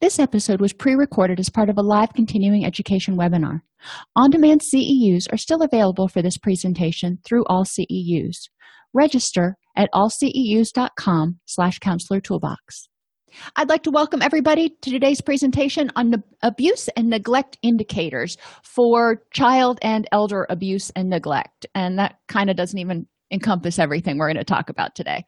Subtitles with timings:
[0.00, 3.62] This episode was pre recorded as part of a live continuing education webinar.
[4.14, 8.48] On demand CEUs are still available for this presentation through all CEUs.
[8.94, 12.88] Register at allceus.com slash counselor toolbox.
[13.56, 19.80] I'd like to welcome everybody to today's presentation on abuse and neglect indicators for child
[19.82, 21.66] and elder abuse and neglect.
[21.74, 25.24] And that kind of doesn't even encompass everything we're going to talk about today.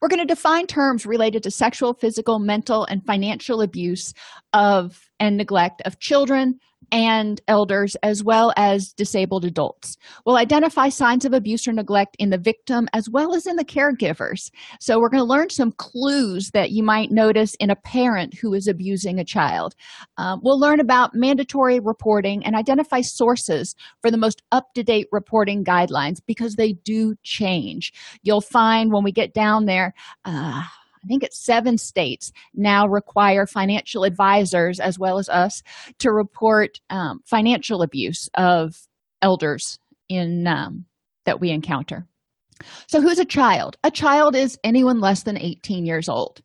[0.00, 4.12] We're going to define terms related to sexual, physical, mental, and financial abuse
[4.52, 6.58] of and neglect of children,
[6.92, 9.96] and elders, as well as disabled adults.
[10.24, 13.64] We'll identify signs of abuse or neglect in the victim as well as in the
[13.64, 14.50] caregivers.
[14.80, 18.54] So, we're going to learn some clues that you might notice in a parent who
[18.54, 19.74] is abusing a child.
[20.16, 25.08] Um, we'll learn about mandatory reporting and identify sources for the most up to date
[25.12, 27.92] reporting guidelines because they do change.
[28.22, 30.62] You'll find when we get down there, uh,
[31.06, 35.62] I think it's seven states now require financial advisors as well as us
[36.00, 38.74] to report um, financial abuse of
[39.22, 40.84] elders in um,
[41.24, 42.06] that we encounter.
[42.88, 43.76] So, who's a child?
[43.84, 46.40] A child is anyone less than 18 years old.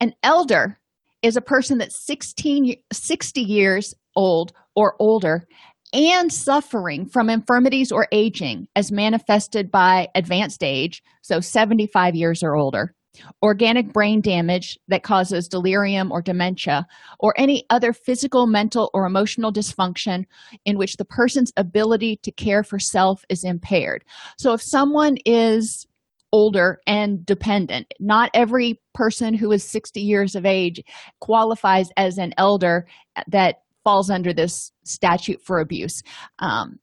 [0.00, 0.78] An elder
[1.20, 5.46] is a person that's 16, 60 years old or older
[5.92, 12.56] and suffering from infirmities or aging as manifested by advanced age, so 75 years or
[12.56, 12.94] older,
[13.42, 16.86] organic brain damage that causes delirium or dementia,
[17.18, 20.24] or any other physical, mental, or emotional dysfunction
[20.64, 24.04] in which the person's ability to care for self is impaired.
[24.38, 25.86] So, if someone is
[26.32, 30.82] older and dependent, not every person who is 60 years of age
[31.20, 32.86] qualifies as an elder
[33.28, 36.02] that falls under this statute for abuse.
[36.40, 36.78] Um,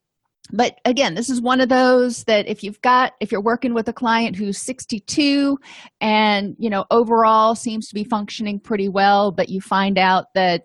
[0.52, 3.88] but again this is one of those that if you've got if you're working with
[3.88, 5.58] a client who's 62
[6.00, 10.62] and you know overall seems to be functioning pretty well but you find out that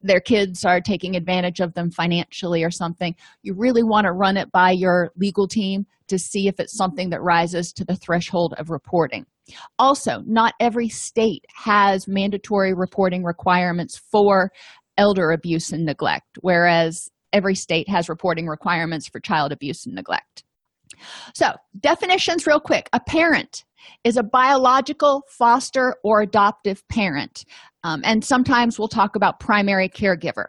[0.00, 4.36] their kids are taking advantage of them financially or something you really want to run
[4.36, 8.54] it by your legal team to see if it's something that rises to the threshold
[8.58, 9.26] of reporting.
[9.78, 14.50] Also not every state has mandatory reporting requirements for
[14.96, 20.44] elder abuse and neglect whereas every state has reporting requirements for child abuse and neglect.
[21.34, 22.88] So, definitions, real quick.
[22.92, 23.64] A parent
[24.04, 27.44] is a biological, foster, or adoptive parent.
[27.84, 30.46] Um, and sometimes we'll talk about primary caregiver.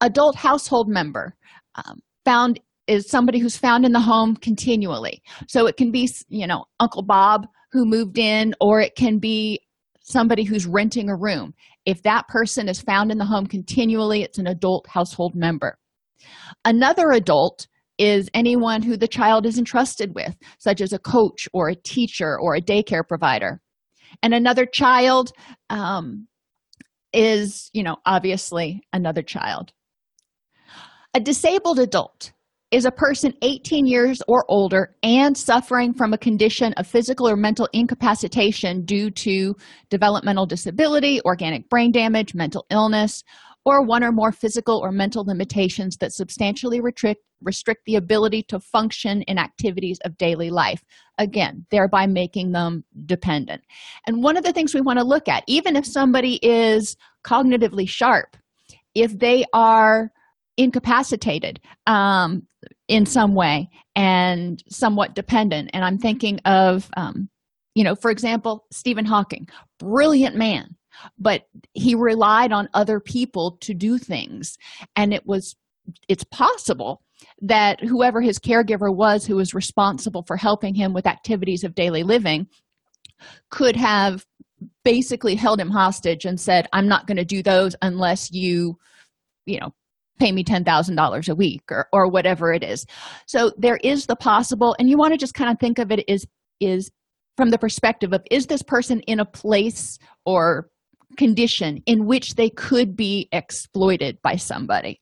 [0.00, 1.36] Adult household member
[1.76, 5.22] um, found is somebody who's found in the home continually.
[5.46, 9.60] So it can be, you know, Uncle Bob who moved in, or it can be
[10.02, 11.54] somebody who's renting a room.
[11.86, 15.78] If that person is found in the home continually, it's an adult household member.
[16.64, 17.66] Another adult
[17.98, 22.38] is anyone who the child is entrusted with, such as a coach or a teacher
[22.40, 23.60] or a daycare provider.
[24.22, 25.32] And another child
[25.68, 26.26] um,
[27.12, 29.72] is, you know, obviously another child.
[31.14, 32.32] A disabled adult
[32.70, 37.36] is a person 18 years or older and suffering from a condition of physical or
[37.36, 39.56] mental incapacitation due to
[39.90, 43.24] developmental disability, organic brain damage, mental illness,
[43.64, 48.58] or one or more physical or mental limitations that substantially restrict, restrict the ability to
[48.58, 50.82] function in activities of daily life.
[51.18, 53.62] Again thereby making them dependent.
[54.06, 57.88] And one of the things we want to look at even if somebody is cognitively
[57.88, 58.36] sharp
[58.94, 60.10] if they are
[60.56, 62.46] incapacitated um,
[62.88, 67.28] in some way and somewhat dependent and i'm thinking of um,
[67.74, 69.48] you know for example stephen hawking
[69.78, 70.76] brilliant man
[71.18, 71.42] but
[71.74, 74.56] he relied on other people to do things
[74.96, 75.56] and it was
[76.08, 77.02] it's possible
[77.40, 82.02] that whoever his caregiver was who was responsible for helping him with activities of daily
[82.02, 82.46] living
[83.50, 84.24] could have
[84.84, 88.76] basically held him hostage and said i'm not going to do those unless you
[89.46, 89.72] you know
[90.20, 92.86] pay me $10,000 a week or, or whatever it is.
[93.26, 96.04] So there is the possible, and you want to just kind of think of it
[96.06, 96.26] is,
[96.60, 96.90] is
[97.36, 100.68] from the perspective of is this person in a place or
[101.16, 105.00] condition in which they could be exploited by somebody.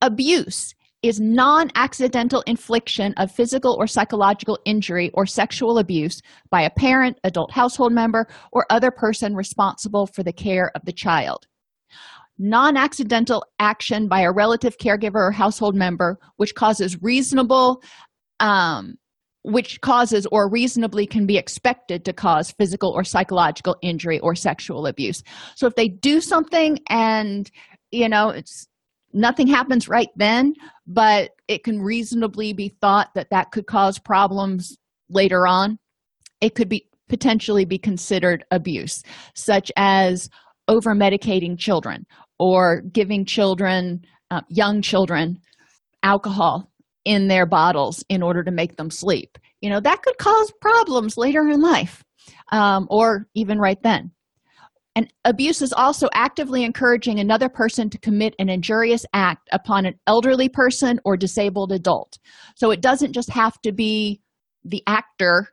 [0.00, 6.20] Abuse is non accidental infliction of physical or psychological injury or sexual abuse
[6.50, 10.92] by a parent, adult household member, or other person responsible for the care of the
[10.92, 11.46] child.
[12.38, 17.82] Non accidental action by a relative, caregiver, or household member, which causes reasonable,
[18.40, 18.94] um,
[19.44, 24.86] which causes or reasonably can be expected to cause physical or psychological injury or sexual
[24.86, 25.22] abuse.
[25.56, 27.50] So if they do something and
[27.92, 28.66] you know it's
[29.12, 30.54] nothing happens right then
[30.86, 34.76] but it can reasonably be thought that that could cause problems
[35.10, 35.78] later on
[36.40, 39.02] it could be potentially be considered abuse
[39.34, 40.30] such as
[40.66, 42.06] over medicating children
[42.38, 44.00] or giving children
[44.30, 45.38] uh, young children
[46.02, 46.71] alcohol
[47.04, 51.16] in their bottles in order to make them sleep you know that could cause problems
[51.16, 52.04] later in life
[52.52, 54.10] um, or even right then
[54.94, 59.94] and abuse is also actively encouraging another person to commit an injurious act upon an
[60.06, 62.18] elderly person or disabled adult.
[62.56, 64.20] So it doesn't just have to be
[64.64, 65.48] the actor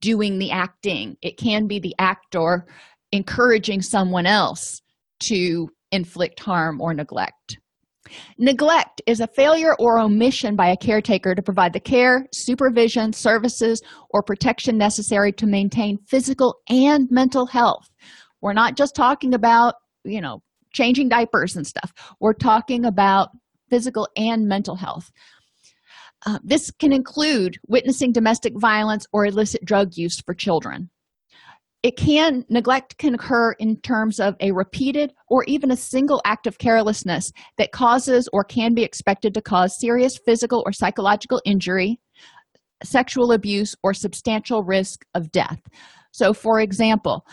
[0.00, 2.66] doing the acting, it can be the actor
[3.12, 4.80] encouraging someone else
[5.20, 7.58] to inflict harm or neglect.
[8.38, 13.82] Neglect is a failure or omission by a caretaker to provide the care, supervision, services,
[14.10, 17.90] or protection necessary to maintain physical and mental health.
[18.40, 19.74] We're not just talking about
[20.04, 20.42] you know
[20.72, 21.92] changing diapers and stuff.
[22.20, 23.30] We're talking about
[23.70, 25.10] physical and mental health.
[26.26, 30.90] Uh, this can include witnessing domestic violence or illicit drug use for children
[31.84, 36.46] it can neglect can occur in terms of a repeated or even a single act
[36.46, 42.00] of carelessness that causes or can be expected to cause serious physical or psychological injury
[42.82, 45.60] sexual abuse or substantial risk of death.
[46.12, 47.26] So for example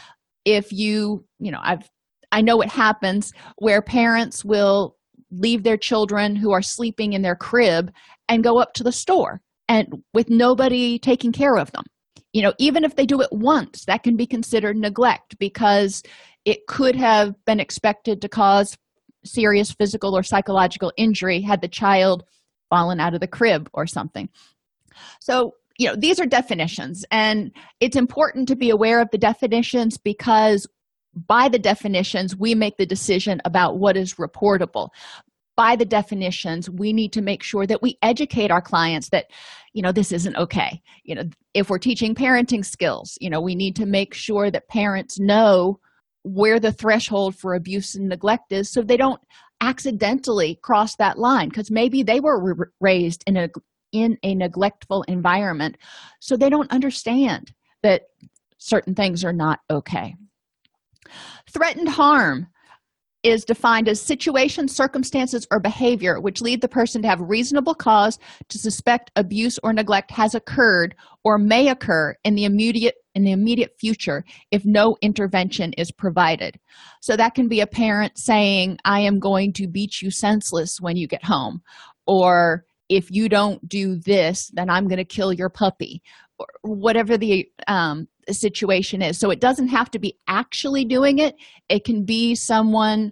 [0.44, 1.88] if you you know i've
[2.32, 4.98] i know it happens where parents will
[5.30, 7.92] leave their children who are sleeping in their crib
[8.28, 11.84] and go up to the store and with nobody taking care of them
[12.34, 16.04] you know even if they do it once that can be considered neglect because
[16.46, 18.78] it could have been expected to cause
[19.24, 22.24] serious physical or psychological injury had the child
[22.70, 24.30] fallen out of the crib or something.
[25.20, 29.98] So you know these are definitions and it's important to be aware of the definitions
[29.98, 30.68] because
[31.28, 34.90] by the definitions we make the decision about what is reportable
[35.56, 39.26] by the definitions we need to make sure that we educate our clients that
[39.74, 40.82] you know this isn't okay.
[41.04, 44.68] You know if we're teaching parenting skills you know we need to make sure that
[44.68, 45.80] parents know
[46.24, 49.22] where the threshold for abuse and neglect is so they don't
[49.62, 53.50] accidentally cross that line because maybe they were raised in a
[53.92, 55.78] in a neglectful environment.
[56.20, 58.04] So they don't understand that
[58.58, 60.16] certain things are not okay.
[61.50, 62.48] Threatened harm
[63.24, 68.18] is defined as situations, circumstances, or behavior which lead the person to have reasonable cause
[68.50, 73.32] to suspect abuse or neglect has occurred or may occur in the immediate in the
[73.32, 76.58] immediate future if no intervention is provided.
[77.02, 80.96] So that can be a parent saying, I am going to beat you senseless when
[80.96, 81.62] you get home,
[82.08, 86.04] or if you don't do this then i'm going to kill your puppy
[86.38, 89.20] or whatever the um, situation is.
[89.20, 91.36] So it doesn't have to be actually doing it.
[91.70, 93.12] It can be someone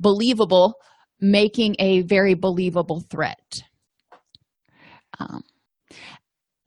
[0.00, 0.74] believable
[1.20, 3.62] making a very believable threat.
[5.18, 5.42] Um,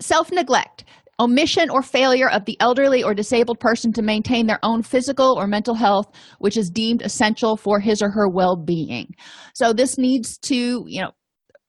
[0.02, 0.86] self-neglect
[1.20, 5.48] omission or failure of the elderly or disabled person to maintain their own physical or
[5.48, 6.08] mental health
[6.40, 9.14] which is deemed essential for his or her well-being.
[9.54, 11.12] So this needs to you know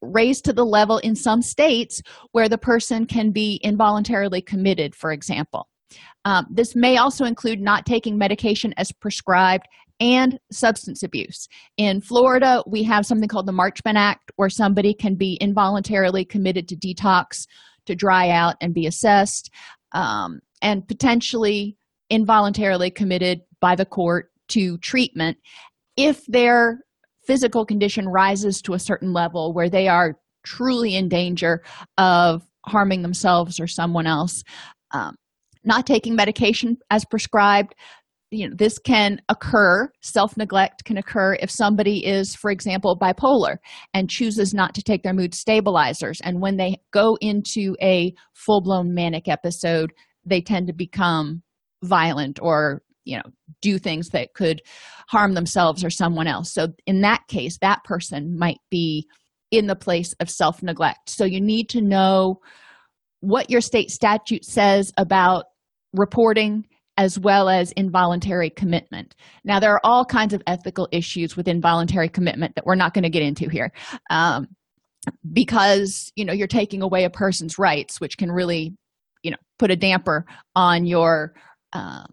[0.03, 2.01] raised to the level in some states
[2.33, 5.69] where the person can be involuntarily committed for example
[6.25, 9.67] um, this may also include not taking medication as prescribed
[10.01, 11.49] and substance abuse.
[11.77, 16.69] In florida we have something called the Marchman act where somebody can be involuntarily committed
[16.69, 17.47] to detox
[17.87, 19.51] to dry out and be assessed
[19.93, 21.77] um, and potentially
[22.09, 25.39] involuntarily committed by the court to treatment
[25.97, 26.81] if they're
[27.27, 31.63] physical condition rises to a certain level where they are truly in danger
[31.99, 34.43] of harming themselves or someone else.
[34.93, 35.15] Um,
[35.65, 37.75] not taking medication as prescribed
[38.31, 43.57] you know this can occur self-neglect can occur if somebody is for example bipolar
[43.93, 46.21] and chooses not to take their mood stabilizers.
[46.23, 49.93] And when they go into a full-blown manic episode
[50.25, 51.43] they tend to become
[51.83, 53.25] violent or you know
[53.61, 54.63] do things that could
[55.09, 56.53] harm themselves or someone else.
[56.53, 59.07] So in that case that person might be
[59.51, 62.39] in the place of self neglect so you need to know
[63.21, 65.45] what your state statute says about
[65.93, 69.15] reporting as well as involuntary commitment.
[69.45, 73.05] Now there are all kinds of ethical issues with involuntary commitment that we're not going
[73.05, 73.73] to get into here
[74.11, 74.49] um,
[75.33, 78.75] because you know you're taking away a person's rights which can really
[79.23, 81.33] you know put a damper on your
[81.73, 82.05] uh,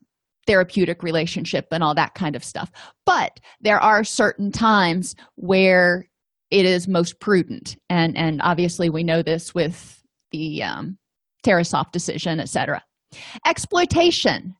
[0.45, 2.71] therapeutic relationship and all that kind of stuff.
[3.05, 6.07] But there are certain times where
[6.49, 9.96] it is most prudent and and obviously we know this with
[10.31, 10.97] the um,
[11.45, 12.81] Tarasoff decision etc
[13.45, 14.55] exploitation.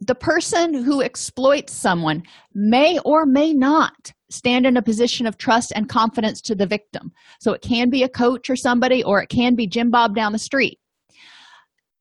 [0.00, 2.24] The person who exploits someone
[2.54, 7.12] may or may not stand in a position of trust and confidence to the victim.
[7.40, 10.32] So it can be a coach or somebody or it can be jim bob down
[10.32, 10.78] the street.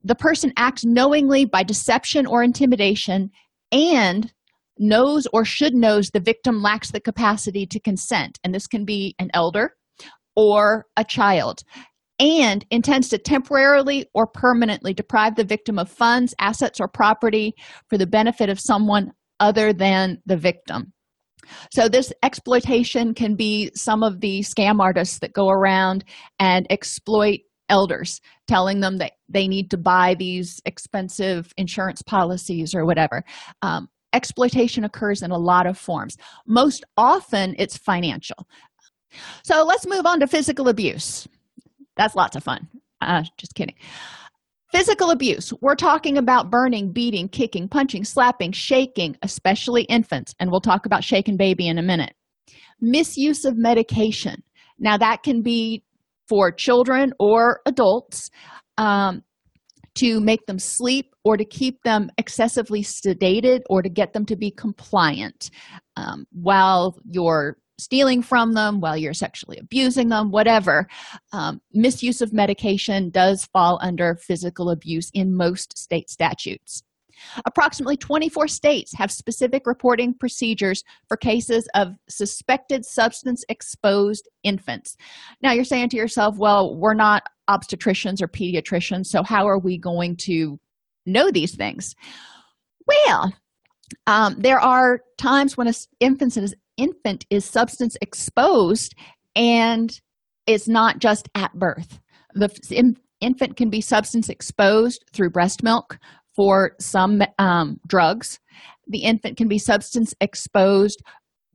[0.04, 3.30] The person acts knowingly by deception or intimidation
[3.72, 4.34] and
[4.80, 8.40] knows or should knows the victim lacks the capacity to consent.
[8.44, 9.76] And this can be an elder
[10.36, 11.62] or a child
[12.22, 17.54] and intends to temporarily or permanently deprive the victim of funds assets or property
[17.90, 20.94] for the benefit of someone other than the victim.
[21.74, 26.06] So this exploitation can be some of the scam artists that go around
[26.40, 32.86] and exploit elders telling them that they need to buy these expensive insurance policies or
[32.86, 33.24] whatever.
[33.64, 36.18] Um, exploitation occurs in a lot of forms.
[36.46, 38.48] Most often it's financial.
[39.44, 41.28] So let's move on to physical abuse
[41.98, 42.68] that's lots of fun.
[43.02, 43.76] Uh, just kidding.
[44.72, 45.52] Physical abuse.
[45.62, 51.04] We're talking about burning beating kicking punching slapping shaking especially infants and we'll talk about
[51.04, 52.14] shaken baby in a minute.
[52.80, 54.44] Misuse of medication.
[54.80, 55.84] Now that can be
[56.30, 58.30] for children or adults
[58.78, 59.24] um,
[59.96, 64.38] to make them sleep or to keep them excessively sedated or to get them to
[64.38, 65.52] be compliant
[65.98, 70.88] um, while you're stealing from them while you're sexually abusing them whatever
[71.34, 76.84] um, misuse of medication does fall under physical abuse in most state statutes
[77.46, 84.98] Approximately 24 states have specific reporting procedures for cases of suspected substance exposed infants.
[85.42, 89.78] Now, you're saying to yourself, well, we're not obstetricians or pediatricians, so how are we
[89.78, 90.60] going to
[91.06, 91.96] know these things?
[92.88, 93.34] Well,
[94.08, 98.96] um, there are times when an infant is, infant is substance exposed
[99.36, 99.92] and
[100.48, 102.00] it's not just at birth.
[102.34, 105.98] The infant can be substance exposed through breast milk,
[106.36, 108.40] for some um, drugs
[108.88, 111.02] the infant can be substance exposed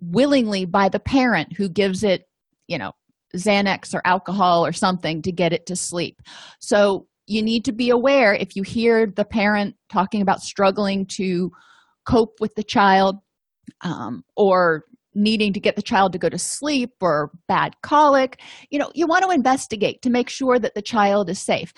[0.01, 2.23] willingly by the parent who gives it
[2.69, 2.93] you know
[3.35, 6.21] xanax or alcohol or something to get it to sleep
[6.61, 11.51] so you need to be aware if you hear the parent talking about struggling to
[12.07, 13.17] cope with the child
[13.83, 14.85] um, or
[15.17, 19.07] needing to get the child to go to sleep or bad colic you know you
[19.07, 21.73] want to investigate to make sure that the child is safe.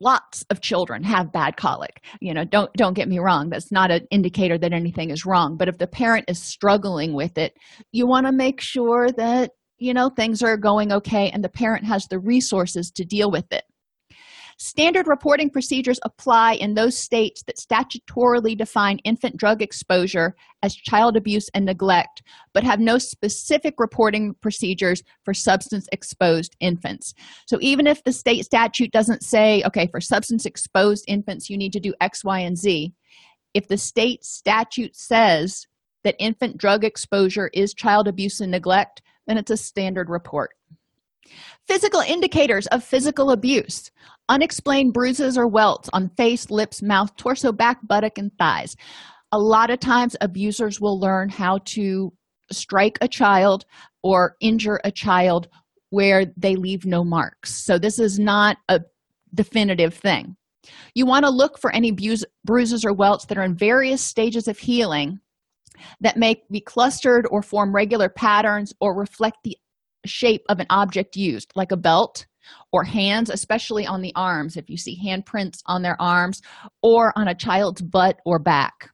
[0.00, 3.90] Lots of children have bad colic you know don't don't get me wrong that's not
[3.90, 7.56] an indicator that anything is wrong but if the parent is struggling with it
[7.92, 11.84] you want to make sure that you know things are going okay and the parent
[11.84, 13.64] has the resources to deal with it
[14.58, 21.16] Standard reporting procedures apply in those states that statutorily define infant drug exposure as child
[21.16, 27.14] abuse and neglect, but have no specific reporting procedures for substance exposed infants.
[27.46, 31.72] So, even if the state statute doesn't say, okay, for substance exposed infants, you need
[31.72, 32.92] to do X, Y, and Z,
[33.54, 35.66] if the state statute says
[36.02, 40.50] that infant drug exposure is child abuse and neglect, then it's a standard report.
[41.66, 43.90] Physical indicators of physical abuse
[44.28, 48.74] unexplained bruises or welts on face, lips, mouth, torso, back, buttock, and thighs.
[49.32, 52.12] A lot of times, abusers will learn how to
[52.50, 53.64] strike a child
[54.02, 55.48] or injure a child
[55.90, 57.54] where they leave no marks.
[57.54, 58.80] So, this is not a
[59.34, 60.36] definitive thing.
[60.94, 64.58] You want to look for any bruises or welts that are in various stages of
[64.58, 65.20] healing
[66.00, 69.56] that may be clustered or form regular patterns or reflect the
[70.04, 72.26] shape of an object used, like a belt
[72.72, 76.42] or hands, especially on the arms, if you see handprints on their arms
[76.82, 78.90] or on a child's butt or back.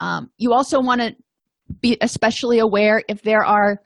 [0.00, 1.14] Um, you also want to
[1.80, 3.78] be especially aware if there are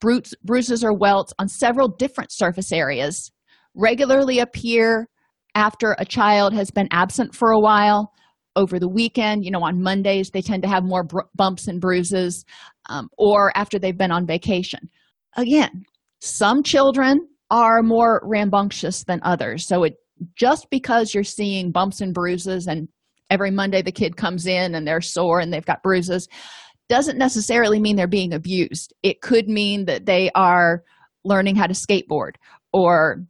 [0.00, 3.30] bru- bruises or welts on several different surface areas,
[3.74, 5.08] regularly appear
[5.54, 8.12] after a child has been absent for a while
[8.56, 11.80] over the weekend you know on mondays they tend to have more br- bumps and
[11.80, 12.44] bruises
[12.88, 14.88] um, or after they've been on vacation
[15.36, 15.84] again
[16.24, 19.66] some children are more rambunctious than others.
[19.66, 19.94] So it
[20.36, 22.88] just because you're seeing bumps and bruises and
[23.30, 26.28] every monday the kid comes in and they're sore and they've got bruises
[26.88, 28.92] doesn't necessarily mean they're being abused.
[29.02, 30.82] It could mean that they are
[31.24, 32.32] learning how to skateboard
[32.72, 33.24] or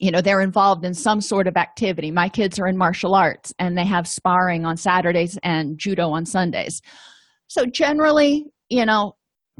[0.00, 2.10] you know they're involved in some sort of activity.
[2.10, 6.24] My kids are in martial arts and they have sparring on saturdays and judo on
[6.24, 6.80] sundays.
[7.46, 9.14] So generally you know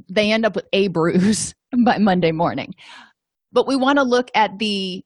[0.09, 1.55] they end up with a bruise
[1.85, 2.75] by monday morning.
[3.53, 5.05] But we want to look at the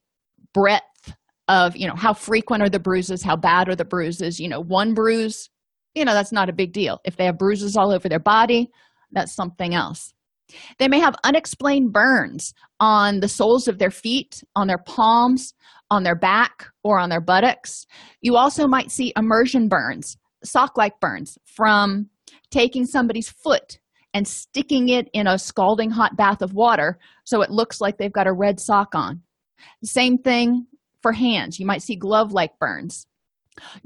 [0.53, 1.15] breadth
[1.49, 4.41] of you know how frequent are the bruises how bad are the bruises.
[4.41, 5.51] You know one bruise
[5.95, 7.01] you know that's not a big deal.
[7.05, 8.71] If they have bruises all over their body
[9.13, 10.13] that's something else.
[10.79, 15.55] They may have unexplained burns on the soles of their feet on their palms
[15.91, 17.87] on their back or on their buttocks.
[18.21, 22.09] You also might see immersion burns sock like burns from
[22.51, 23.79] taking somebody's foot
[24.17, 28.13] and sticking it in a scalding hot bath of water so it looks like they've
[28.13, 29.21] got a red sock on.
[29.85, 30.67] Same thing
[31.03, 31.61] for hands.
[31.61, 33.07] You might see glove like burns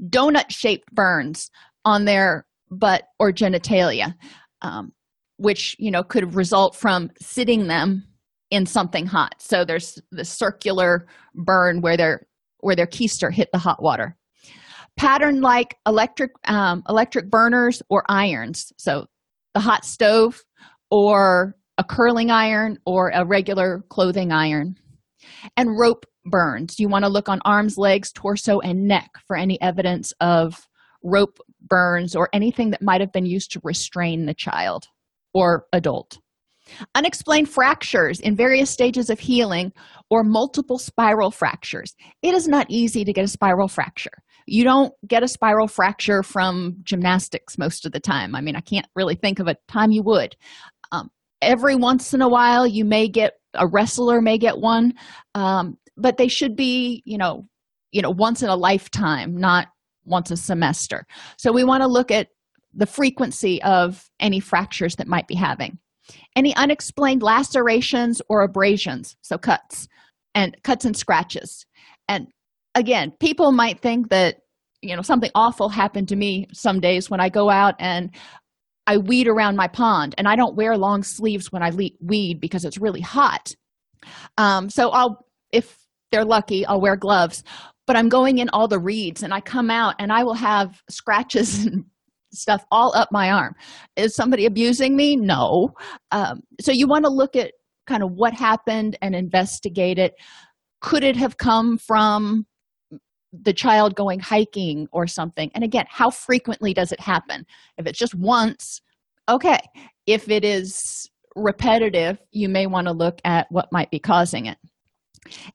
[0.03, 1.49] donut shaped burns
[1.85, 4.13] on their butt or genitalia
[4.61, 4.91] um,
[5.37, 8.05] which you know could result from sitting them
[8.51, 9.35] in something hot.
[9.39, 12.27] So there's the circular burn where their
[12.59, 14.17] where their keister hit the hot water.
[14.97, 18.71] Pattern like electric um, electric burners or irons.
[18.77, 19.07] So
[19.53, 20.43] the hot stove
[20.89, 24.75] or a curling iron or a regular clothing iron.
[25.57, 26.79] And rope burns.
[26.79, 30.67] You want to look on arms legs torso and neck for any evidence of
[31.03, 34.85] rope burns or anything that might have been used to restrain the child
[35.33, 36.19] or adult.
[36.95, 39.71] Unexplained fractures in various stages of healing
[40.09, 41.95] or multiple spiral fractures.
[42.21, 46.23] It is not easy to get a spiral fracture you don't get a spiral fracture
[46.23, 48.35] from gymnastics most of the time.
[48.35, 50.35] I mean i can't really think of a time you would.
[50.91, 51.09] Um,
[51.41, 54.93] every once in a while you may get a wrestler may get one
[55.35, 57.47] um, but they should be you know
[57.91, 59.67] you know once in a lifetime not
[60.05, 61.05] once a semester.
[61.37, 62.29] So we want to look at
[62.73, 65.77] the frequency of any fractures that might be having.
[66.35, 69.87] Any unexplained lacerations or abrasions so cuts
[70.33, 71.65] and cuts and scratches.
[72.07, 72.27] And
[72.75, 74.37] again people might think that
[74.81, 78.11] you know something awful happened to me some days when i go out and
[78.87, 82.65] i weed around my pond and i don't wear long sleeves when i weed because
[82.65, 83.53] it's really hot.
[84.37, 87.43] Um, so i'll if they're lucky i'll wear gloves
[87.85, 90.81] but i'm going in all the reeds and i come out and i will have
[90.89, 91.85] scratches and
[92.33, 93.55] stuff all up my arm.
[93.95, 95.15] Is somebody abusing me?
[95.15, 95.73] No.
[96.11, 97.53] Um, so you want to look at
[97.87, 100.13] kind of what happened and investigate it.
[100.81, 102.45] Could it have come from
[103.33, 105.51] the child going hiking or something.
[105.55, 107.45] And again how frequently does it happen?
[107.77, 108.81] If it's just once
[109.29, 109.59] okay.
[110.05, 114.57] If it is repetitive you may want to look at what might be causing it.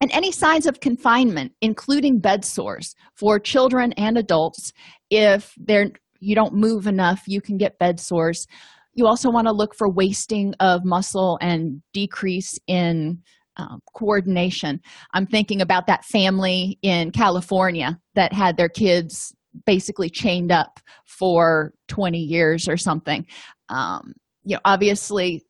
[0.01, 4.73] And any signs of confinement including bed sores for children and adults
[5.11, 8.47] if they're you don't move enough you can get bed sores.
[8.95, 13.23] You also want to look for wasting of muscle and decrease in
[13.57, 14.81] um, coordination.
[15.13, 21.73] I'm thinking about that family in california that had their kids basically chained up for
[21.89, 23.27] 20 years or something.
[23.69, 24.15] Um,
[24.45, 25.45] you know obviously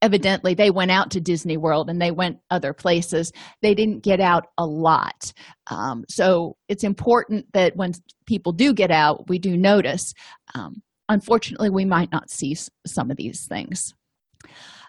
[0.00, 3.32] evidently they went out to disney world and they went other places.
[3.62, 5.32] They didn't get out a lot.
[5.68, 7.92] Um, so it's important that when
[8.26, 10.12] people do get out we do notice
[10.54, 13.94] um, unfortunately we might not see some of these things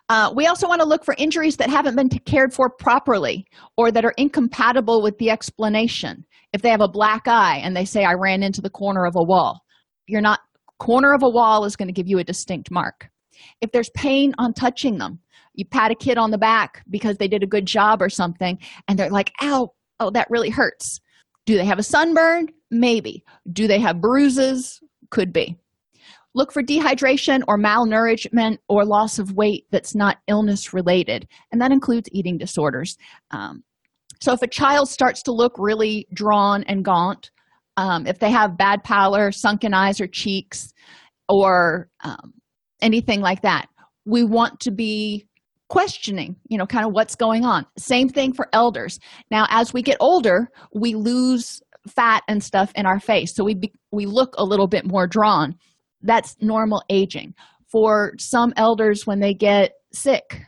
[0.09, 3.45] uh, we also want to look for injuries that haven't been cared for properly
[3.77, 6.25] or that are incompatible with the explanation.
[6.51, 9.15] If they have a black eye and they say i ran into the corner of
[9.15, 9.63] a wall
[10.07, 10.39] you're not
[10.79, 13.09] corner of a wall is going to give you a distinct mark.
[13.61, 15.19] If there's pain on touching them
[15.55, 18.57] you pat a kid on the back because they did a good job or something
[18.87, 20.99] and they're like ow oh that really hurts.
[21.45, 22.47] Do they have a sunburn?
[22.71, 23.23] Maybe.
[23.51, 24.81] Do they have bruises?
[25.09, 25.57] Could be
[26.35, 31.71] look for dehydration or malnourishment or loss of weight that's not illness related and that
[31.71, 32.97] includes eating disorders.
[33.31, 33.63] Um,
[34.21, 37.31] so if a child starts to look really drawn and gaunt
[37.75, 40.73] um, if they have bad pallor sunken eyes or cheeks
[41.27, 42.33] or um,
[42.81, 43.67] anything like that
[44.05, 45.27] we want to be
[45.69, 47.65] questioning you know kind of what's going on.
[47.77, 48.99] Same thing for elders.
[49.31, 53.55] Now as we get older we lose fat and stuff in our face so we
[53.55, 55.55] be, we look a little bit more drawn
[56.03, 57.33] that's normal aging.
[57.67, 60.41] For some elders when they get sick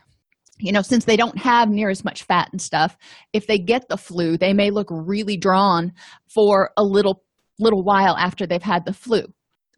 [0.58, 2.96] you know since they don't have near as much fat and stuff
[3.32, 5.92] if they get the flu they may look really drawn
[6.28, 7.22] for a little
[7.58, 9.22] little while after they've had the flu.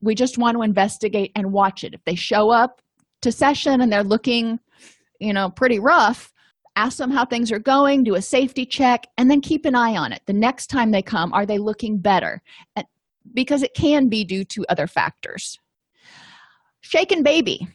[0.00, 1.94] We just want to investigate and watch it.
[1.94, 2.82] If they show up
[3.22, 4.58] to session and they're looking
[5.20, 6.32] you know pretty rough
[6.76, 9.96] ask them how things are going do a safety check and then keep an eye
[9.96, 10.22] on it.
[10.26, 12.40] The next time they come are they looking better?
[13.34, 15.58] Because it can be due to other factors
[16.80, 17.66] shaken baby.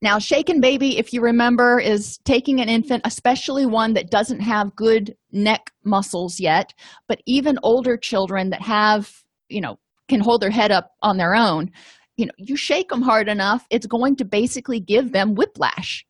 [0.00, 4.74] Now shaken baby if you remember is taking an infant especially one that doesn't have
[4.76, 6.72] good neck muscles yet
[7.06, 9.10] but even older children that have
[9.50, 11.70] you know can hold their head up on their own
[12.16, 16.06] you know you shake them hard enough it's going to basically give them whiplash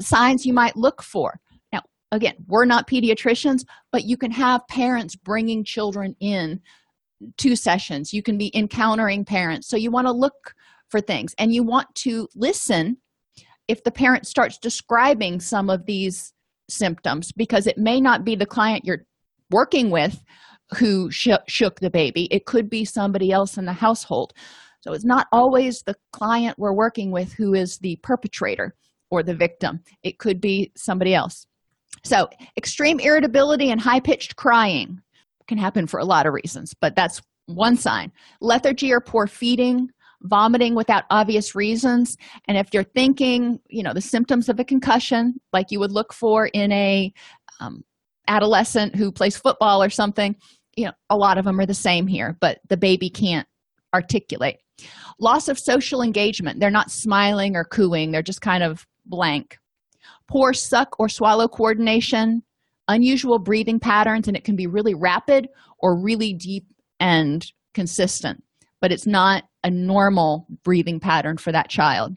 [0.00, 1.38] signs you might look for.
[1.72, 6.60] Now again we're not pediatricians but you can have parents bringing children in
[7.36, 8.12] two sessions.
[8.12, 9.68] You can be encountering parents.
[9.68, 10.54] So you want to look
[10.90, 11.34] for things.
[11.38, 12.98] And you want to listen
[13.66, 16.32] if the parent starts describing some of these
[16.70, 19.04] symptoms because it may not be the client you're
[19.50, 20.22] working with
[20.78, 22.28] who sh- shook the baby.
[22.30, 24.32] It could be somebody else in the household.
[24.80, 28.74] So it's not always the client we're working with who is the perpetrator
[29.10, 29.80] or the victim.
[30.02, 31.46] It could be somebody else.
[32.04, 35.00] So extreme irritability and high-pitched crying
[35.46, 38.12] can happen for a lot of reasons but that's one sign.
[38.40, 39.88] Lethargy or poor feeding
[40.22, 42.16] vomiting without obvious reasons.
[42.46, 46.12] And if you're thinking you know the symptoms of a concussion like you would look
[46.12, 47.12] for in a
[47.60, 47.84] um,
[48.26, 50.36] adolescent who plays football or something
[50.76, 53.48] you know a lot of them are the same here but the baby can't
[53.94, 54.58] articulate.
[55.18, 56.60] Loss of social engagement.
[56.60, 58.10] They're not smiling or cooing.
[58.10, 59.58] They're just kind of blank.
[60.28, 62.42] Poor suck or swallow coordination.
[62.86, 65.48] Unusual breathing patterns and it can be really rapid
[65.80, 66.66] or really deep
[67.00, 68.42] and consistent
[68.80, 72.16] but it's not a normal breathing pattern for that child.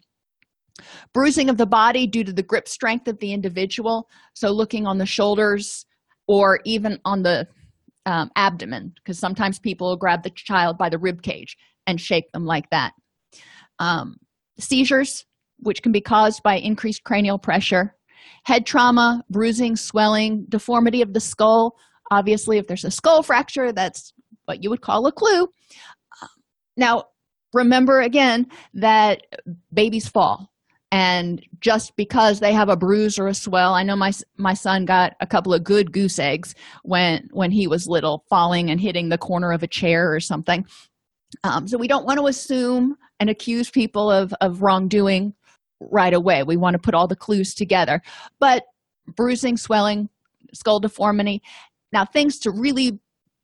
[1.14, 4.98] Bruising of the body due to the grip strength of the individual so looking on
[4.98, 5.86] the shoulders
[6.28, 7.48] or even on the
[8.06, 12.32] um, abdomen because sometimes people will grab the child by the rib cage and shake
[12.32, 12.94] them like that.
[13.80, 14.18] Um,
[14.60, 15.26] seizures
[15.60, 17.96] which can be caused by increased cranial pressure
[18.44, 21.76] head trauma bruising swelling deformity of the skull.
[22.12, 24.14] Obviously if there's a skull fracture that's
[24.46, 25.48] what you would call a clue
[26.78, 27.06] now
[27.54, 29.24] remember again that
[29.74, 30.50] babies fall
[30.94, 34.86] and just because they have a bruise or a swell i know my my son
[34.86, 39.10] got a couple of good goose eggs when when he was little falling and hitting
[39.10, 40.66] the corner of a chair or something.
[41.44, 45.34] Um, so we don't want to assume and accuse people of of wrongdoing
[45.80, 46.44] right away.
[46.44, 48.02] We want to put all the clues together.
[48.40, 48.64] But
[49.08, 50.10] bruising swelling
[50.54, 51.42] skull deformity
[51.94, 53.00] now things to really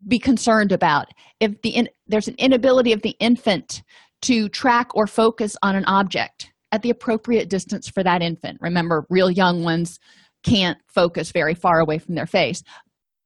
[0.07, 1.07] be concerned about.
[1.39, 3.83] If the in, there's an inability of the infant
[4.23, 8.57] to track or focus on an object at the appropriate distance for that infant.
[8.61, 9.99] Remember real young ones
[10.43, 12.63] can't focus very far away from their face.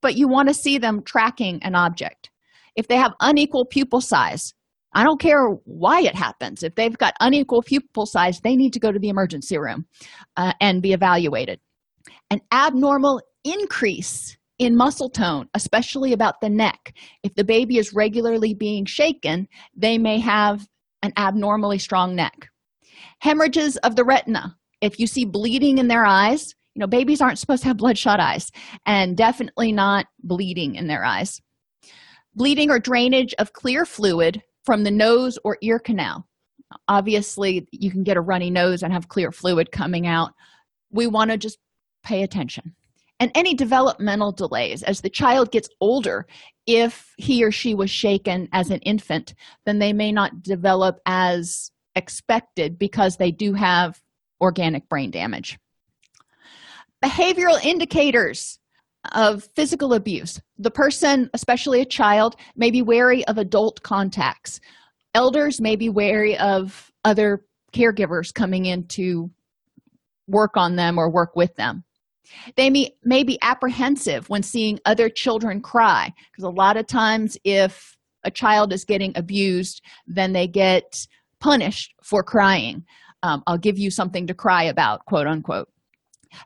[0.02, 2.30] But you want to see them tracking an object.
[2.76, 4.54] If they have unequal pupil size
[4.94, 6.64] i don't care why it happens.
[6.64, 9.86] If they've got unequal pupil size they need to go to the emergency room
[10.38, 11.60] uh, and be evaluated.
[12.30, 16.94] An abnormal increase in muscle tone, especially about the neck.
[17.24, 20.68] If the baby is regularly being shaken, they may have
[21.02, 22.48] an abnormally strong neck.
[23.20, 24.56] Hemorrhages of the retina.
[24.80, 28.20] If you see bleeding in their eyes, you know, babies aren't supposed to have bloodshot
[28.20, 28.52] eyes,
[28.86, 31.42] and definitely not bleeding in their eyes.
[32.36, 36.28] Bleeding or drainage of clear fluid from the nose or ear canal.
[36.88, 40.34] Obviously, you can get a runny nose and have clear fluid coming out.
[40.92, 41.58] We want to just
[42.04, 42.76] pay attention
[43.22, 44.82] and any developmental delays.
[44.82, 46.26] As the child gets older
[46.66, 49.34] if he or she was shaken as an infant
[49.66, 54.02] then they may not develop as expected because they do have
[54.42, 55.60] organic brain damage.
[57.04, 58.60] Behavioral indicators
[59.14, 60.42] of physical abuse.
[60.58, 64.60] The person especially a child may be wary of adult contacts.
[65.14, 69.30] Elders may be wary of other caregivers coming in to
[70.28, 71.84] work on them or work with them
[72.56, 77.38] they may, may be apprehensive when seeing other children cry because a lot of times
[77.44, 81.08] if a child is getting abused then they get
[81.40, 82.86] punished for crying.
[83.24, 85.70] Um, i'll give you something to cry about quote unquote.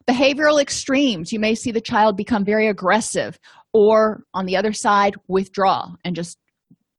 [0.07, 3.37] Behavioral extremes you may see the child become very aggressive
[3.73, 6.37] or on the other side withdraw and just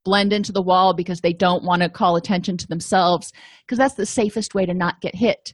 [0.07, 3.33] blend into the wall because they don't want to call attention to themselves
[3.65, 5.53] because that's the safest way to not get hit.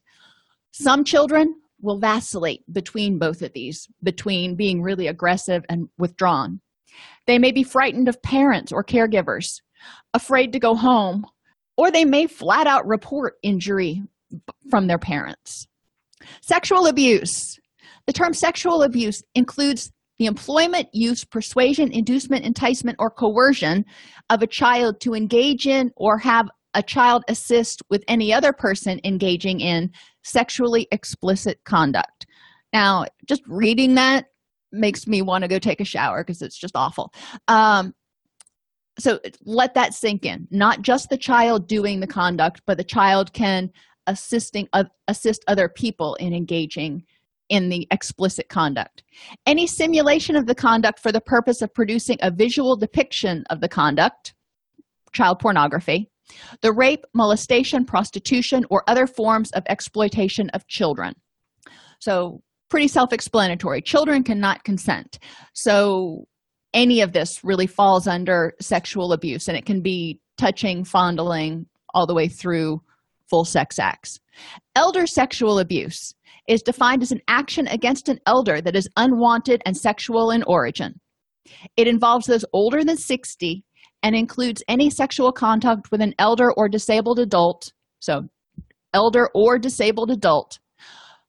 [0.71, 6.61] Some children will vacillate between both of these, between being really aggressive and withdrawn.
[7.27, 9.61] They may be frightened of parents or caregivers,
[10.13, 11.25] afraid to go home,
[11.77, 14.01] or they may flat out report injury
[14.69, 15.67] from their parents.
[16.41, 17.59] Sexual abuse.
[18.07, 23.85] The term sexual abuse includes the employment, use, persuasion, inducement, enticement, or coercion
[24.29, 28.99] of a child to engage in or have a child assist with any other person
[29.03, 29.91] engaging in
[30.23, 32.25] sexually explicit conduct.
[32.71, 34.25] Now, just reading that
[34.71, 37.13] makes me want to go take a shower because it's just awful.
[37.47, 37.93] Um,
[38.99, 40.47] so let that sink in.
[40.51, 43.71] Not just the child doing the conduct, but the child can
[44.07, 47.03] assisting uh, assist other people in engaging
[47.49, 49.03] in the explicit conduct.
[49.45, 53.69] Any simulation of the conduct for the purpose of producing a visual depiction of the
[53.69, 54.33] conduct,
[55.12, 56.09] child pornography,
[56.62, 61.13] the rape, molestation, prostitution, or other forms of exploitation of children.
[61.99, 62.41] So,
[62.73, 63.83] pretty self-explanatory.
[63.83, 65.19] Children cannot consent.
[65.53, 66.25] So
[66.73, 72.07] any of this really falls under sexual abuse and it can be touching fondling all
[72.07, 72.81] the way through
[73.29, 74.19] full sex acts.
[74.75, 76.15] Elder sexual abuse
[76.47, 80.99] is defined as an action against an elder that is unwanted and sexual in origin.
[81.77, 83.63] It involves those older than 60
[84.03, 88.27] and includes any sexual contact with an elder or disabled adult so
[88.93, 90.59] elder or disabled adult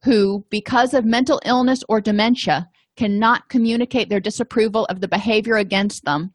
[0.05, 6.05] who because of mental illness or dementia cannot communicate their disapproval of the behavior against
[6.05, 6.33] them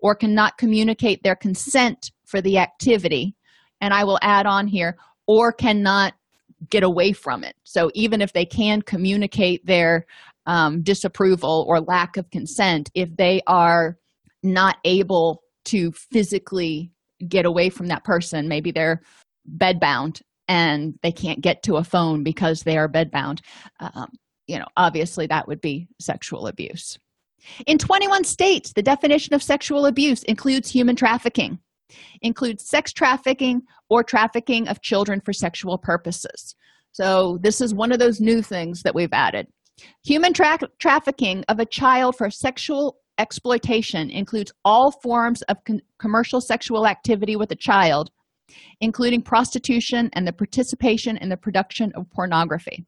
[0.00, 3.34] or cannot communicate their consent for the activity.
[3.80, 6.14] And i will add on here or cannot
[6.70, 7.54] get away from it.
[7.64, 10.06] So even if they can communicate their
[10.46, 13.96] um, disapproval or lack of consent if they are
[14.42, 16.90] not able to physically
[17.28, 18.48] get away from that person.
[18.48, 19.02] Maybe they're
[19.56, 23.40] bedbound and they can't get to a phone because they are bedbound.
[23.80, 24.08] Um,
[24.46, 26.98] you know obviously that would be sexual abuse.
[27.66, 31.58] In 21 states the definition of sexual abuse includes human trafficking
[32.22, 36.54] includes sex trafficking or trafficking of children for sexual purposes.
[36.92, 39.46] So this is one of those new things that we've added.
[40.04, 46.40] Human tra- trafficking of a child for sexual exploitation includes all forms of con- commercial
[46.40, 48.10] sexual activity with a child
[48.80, 52.84] including prostitution and the participation in the production of pornography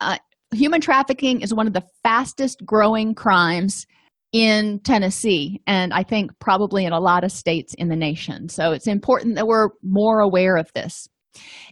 [0.00, 0.16] uh,
[0.52, 3.86] human trafficking is one of the fastest growing crimes
[4.32, 8.48] in Tennessee, and I think probably in a lot of states in the nation.
[8.48, 11.06] So it's important that we're more aware of this.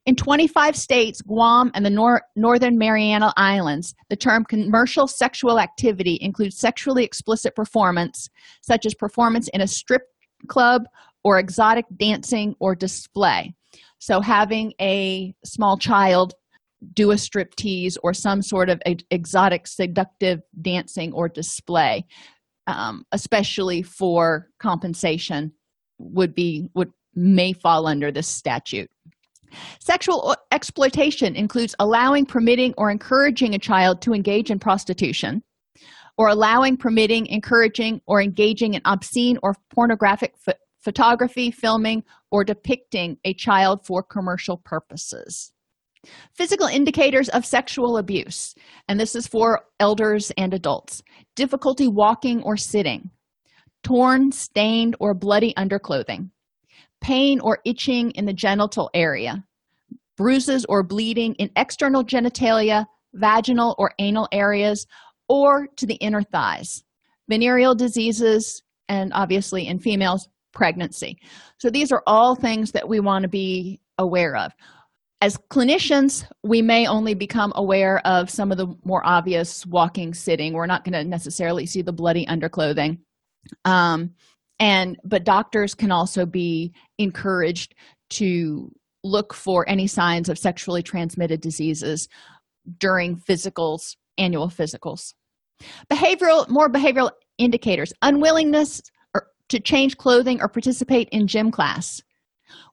[0.06, 6.18] In 25 states, Guam and the Nor- Northern Mariana Islands, the term commercial sexual activity
[6.20, 8.28] includes sexually explicit performance,
[8.62, 10.02] such as performance in a strip
[10.48, 10.84] club
[11.22, 13.54] or exotic dancing or display.
[13.98, 16.34] So, having a small child
[16.94, 22.06] do a strip tease or some sort of exotic seductive dancing or display
[22.70, 25.52] um, especially for compensation
[25.98, 28.88] would be would may fall under this statute
[29.78, 35.42] sexual exploitation includes allowing permitting or encouraging a child to engage in prostitution
[36.18, 40.34] or allowing permitting encouraging or engaging in obscene or pornographic
[40.82, 45.52] photography filming or depicting a child for commercial purposes.
[46.34, 48.54] Physical indicators of sexual abuse,
[48.88, 51.02] and this is for elders and adults.
[51.36, 53.10] Difficulty walking or sitting,
[53.82, 56.30] torn, stained, or bloody underclothing,
[57.00, 59.42] pain or itching in the genital area,
[60.16, 64.86] bruises or bleeding in external genitalia, vaginal or anal areas,
[65.28, 66.82] or to the inner thighs,
[67.28, 71.16] venereal diseases, and obviously in females, pregnancy.
[71.58, 74.52] So these are all things that we want to be aware of.
[75.20, 80.54] As clinicians we may only become aware of some of the more obvious walking sitting.
[80.54, 82.98] We're not going to necessarily see the bloody underclothing.
[83.64, 84.14] Um,
[84.60, 87.74] and but doctors can also be encouraged
[88.10, 88.70] to
[89.02, 92.08] look for any signs of sexually transmitted diseases
[92.78, 95.14] during physicals annual physicals.
[95.90, 97.92] Behavioral more behavioral indicators.
[98.02, 98.82] Unwillingness
[99.14, 102.02] or, to change clothing or participate in gym class.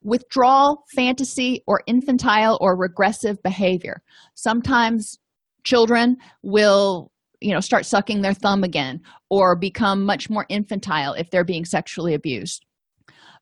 [0.03, 4.01] Withdrawal fantasy or infantile or regressive behavior.
[4.35, 5.17] Sometimes
[5.63, 11.29] children will you know start sucking their thumb again or become much more infantile if
[11.29, 12.65] they're being sexually abused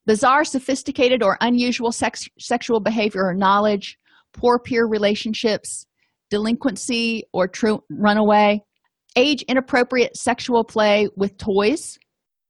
[0.05, 3.97] bizarre sophisticated or unusual sex, sexual behavior or knowledge
[4.33, 5.85] poor peer relationships
[6.29, 8.61] delinquency or true runaway
[9.15, 11.97] age inappropriate sexual play with toys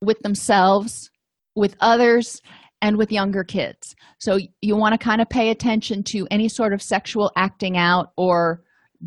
[0.01, 1.10] with themselves
[1.55, 2.41] with others
[2.81, 3.95] and with younger kids.
[4.19, 8.12] So you want to kind of pay attention to any sort of sexual acting out
[8.17, 8.63] or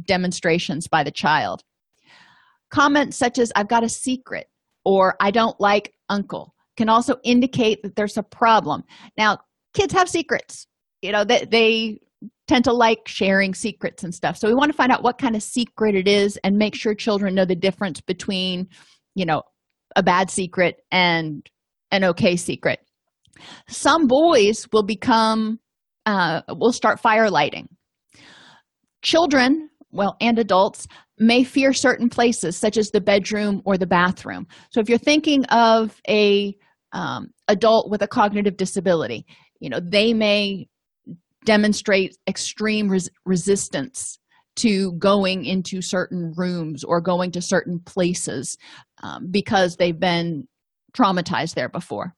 [0.07, 1.63] demonstrations by the child.
[2.71, 4.47] Comments such as, I've got a secret,
[4.85, 8.83] or I don't like uncle, can also indicate that there's a problem.
[9.17, 9.39] Now,
[9.75, 10.67] kids have secrets,
[11.03, 11.99] you know, that they,
[12.49, 14.35] tend to like sharing secrets and stuff.
[14.37, 16.95] So we want to find out what kind of secret it is and make sure
[16.95, 18.69] children know the difference between,
[19.15, 19.43] you know,
[19.97, 21.47] a bad secret and
[21.91, 22.81] an okay secret
[23.69, 25.59] some boys will become
[26.07, 27.69] uh, will start fire lighting
[29.03, 30.87] children well and adults
[31.19, 34.47] may fear certain places such as the bedroom or the bathroom.
[34.71, 36.57] So if you're thinking of a
[36.93, 39.27] um, adult with a cognitive disability
[39.61, 40.67] you know they may
[41.45, 44.19] demonstrate extreme res- resistance
[44.57, 48.57] to going into certain rooms or going to certain places
[49.03, 50.47] um, because they've been
[50.97, 52.13] traumatized there before.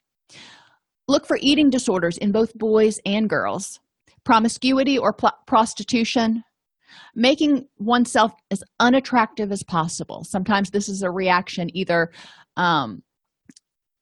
[1.06, 3.78] Look for eating disorders in both boys and girls,
[4.24, 6.42] promiscuity or pl- prostitution,
[7.14, 10.24] making oneself as unattractive as possible.
[10.24, 12.10] Sometimes this is a reaction either
[12.56, 13.02] um,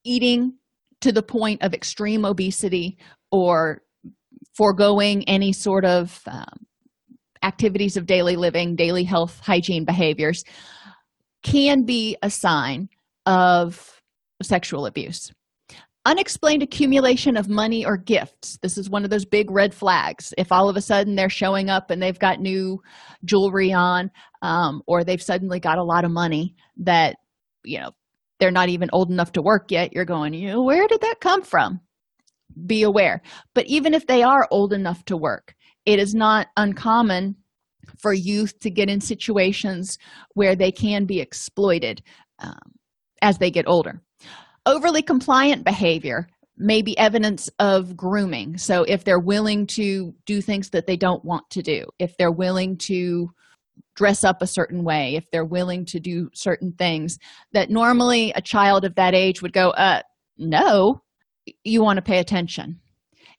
[0.04, 0.54] eating
[1.00, 2.98] to the point of extreme obesity
[3.30, 3.82] or
[4.56, 6.66] foregoing any sort of um,
[7.42, 10.42] activities of daily living daily health hygiene behaviors
[11.44, 12.88] can be a sign
[13.26, 14.00] of
[14.42, 15.30] sexual abuse
[16.08, 18.58] unexplained accumulation of money or gifts.
[18.62, 20.32] This is one of those big red flags.
[20.38, 22.80] If all of a sudden they're showing up and they've got new
[23.26, 27.16] jewelry on um, or they've suddenly got a lot of money that
[27.62, 27.90] you know
[28.40, 31.20] they're not even old enough to work yet you're going you know where did that
[31.20, 31.78] come from?
[32.66, 33.20] Be aware.
[33.54, 37.36] But even if they are old enough to work it is not uncommon
[37.98, 39.98] for youth to get in situations
[40.34, 42.02] where they can be exploited
[42.38, 42.72] um,
[43.20, 44.00] as they get older
[44.68, 46.28] overly compliant behavior
[46.58, 48.58] may be evidence of grooming.
[48.58, 52.30] So if they're willing to do things that they don't want to do if they're
[52.30, 53.30] willing to
[53.96, 57.18] dress up a certain way if they're willing to do certain things
[57.52, 60.00] that normally a child of that age would go uh
[60.36, 61.00] no
[61.64, 62.78] you want to pay attention.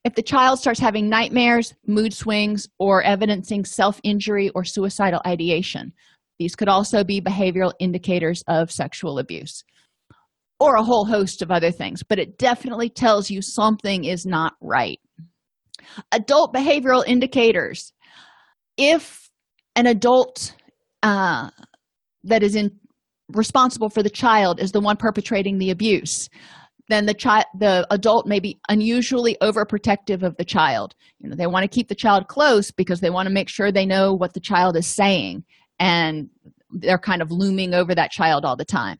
[0.04, 5.94] If the child starts having nightmares mood swings or evidencing self-injury or suicidal ideation
[6.40, 9.64] these could also be behavioral indicators of sexual abuse
[10.60, 14.54] or a whole host of other things, but it definitely tells you something is not
[14.62, 15.00] right.
[16.12, 17.94] Adult behavioral indicators.
[18.78, 19.30] If
[19.76, 20.56] an adult
[21.02, 21.50] uh,
[22.24, 22.72] that is in
[23.30, 26.30] responsible for the child is the one perpetrating the abuse,
[26.90, 30.96] then the child the adult may be unusually overprotective of the child.
[31.20, 33.72] You know, they want to keep the child close because they want to make sure
[33.72, 35.44] they know what the child is saying
[35.80, 36.30] and
[36.72, 38.98] they're kind of looming over that child all the time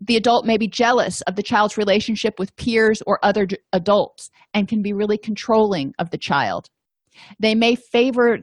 [0.00, 4.68] the adult may be jealous of the child's relationship with peers or other adults and
[4.68, 6.68] can be really controlling of the child.
[7.38, 8.38] They may favor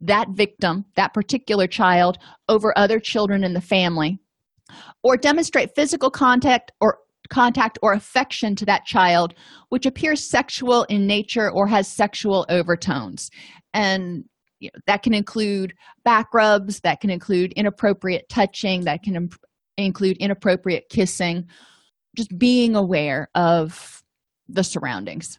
[0.00, 4.18] that victim, that particular child, over other children in the family,
[5.02, 6.98] or demonstrate physical contact or
[7.30, 9.32] contact or affection to that child
[9.70, 13.30] which appears sexual in nature or has sexual overtones
[13.72, 14.24] and
[14.60, 15.72] you know, that can include
[16.04, 19.30] back rubs that can include inappropriate touching that can
[19.78, 21.46] include inappropriate kissing,
[22.16, 24.02] just being aware of
[24.48, 25.38] the surroundings.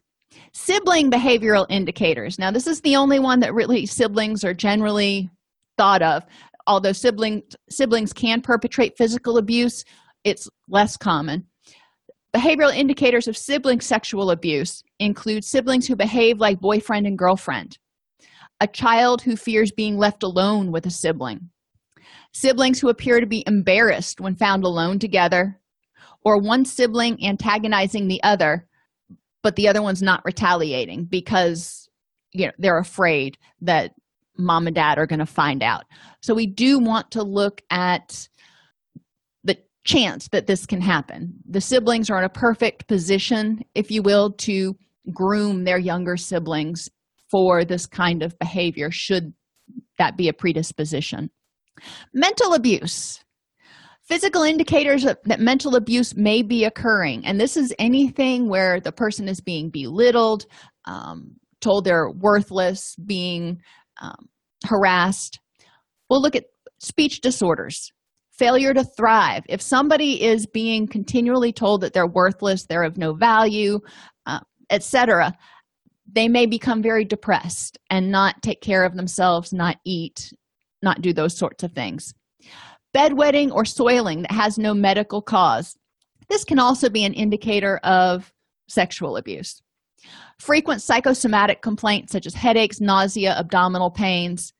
[0.54, 2.40] Sibling behavioral indicators.
[2.40, 5.30] Now, this is the only one that really siblings are generally
[5.78, 6.24] thought of.
[6.66, 9.84] Although sibling, siblings can perpetrate physical abuse,
[10.24, 11.46] it's less common.
[12.36, 17.78] Behavioral indicators of sibling sexual abuse include siblings who behave like boyfriend and girlfriend,
[18.60, 21.50] a child who fears being left alone with a sibling,
[22.34, 25.60] siblings who appear to be embarrassed when found alone together,
[26.26, 28.68] or one sibling antagonizing the other,
[29.42, 31.90] but the other one's not retaliating because
[32.32, 33.94] you know they're afraid that
[34.38, 35.86] mom and dad are going to find out.
[36.22, 38.28] So we do want to look at
[39.44, 41.36] the chance that this can happen.
[41.48, 44.76] The siblings are in a perfect position, if you will, to
[45.12, 46.90] groom their younger siblings
[47.30, 49.34] for this kind of behavior should
[50.00, 51.30] that be a predisposition
[52.14, 53.20] mental abuse.
[54.08, 59.30] Physical indicators that mental abuse may be occurring and this is anything where the person
[59.30, 60.46] is being belittled
[60.86, 63.62] um, told they're worthless being
[64.02, 64.28] um,
[64.66, 65.40] harassed.
[66.10, 66.46] We'll look at
[66.80, 67.92] speech disorders.
[68.38, 69.44] Failure to thrive.
[69.48, 73.80] If somebody is being continually told that they're worthless they're of no value
[74.26, 75.34] uh, etc
[76.12, 80.32] they may become very depressed and not take care of themselves not eat
[80.84, 82.14] not do those sorts of things.
[82.96, 85.76] Bedwetting or soiling that has no medical cause.
[86.30, 88.32] This can also be an indicator of
[88.68, 89.62] sexual abuse.
[90.40, 94.54] Frequent psychosomatic complaints such as headaches, nausea, abdominal pains.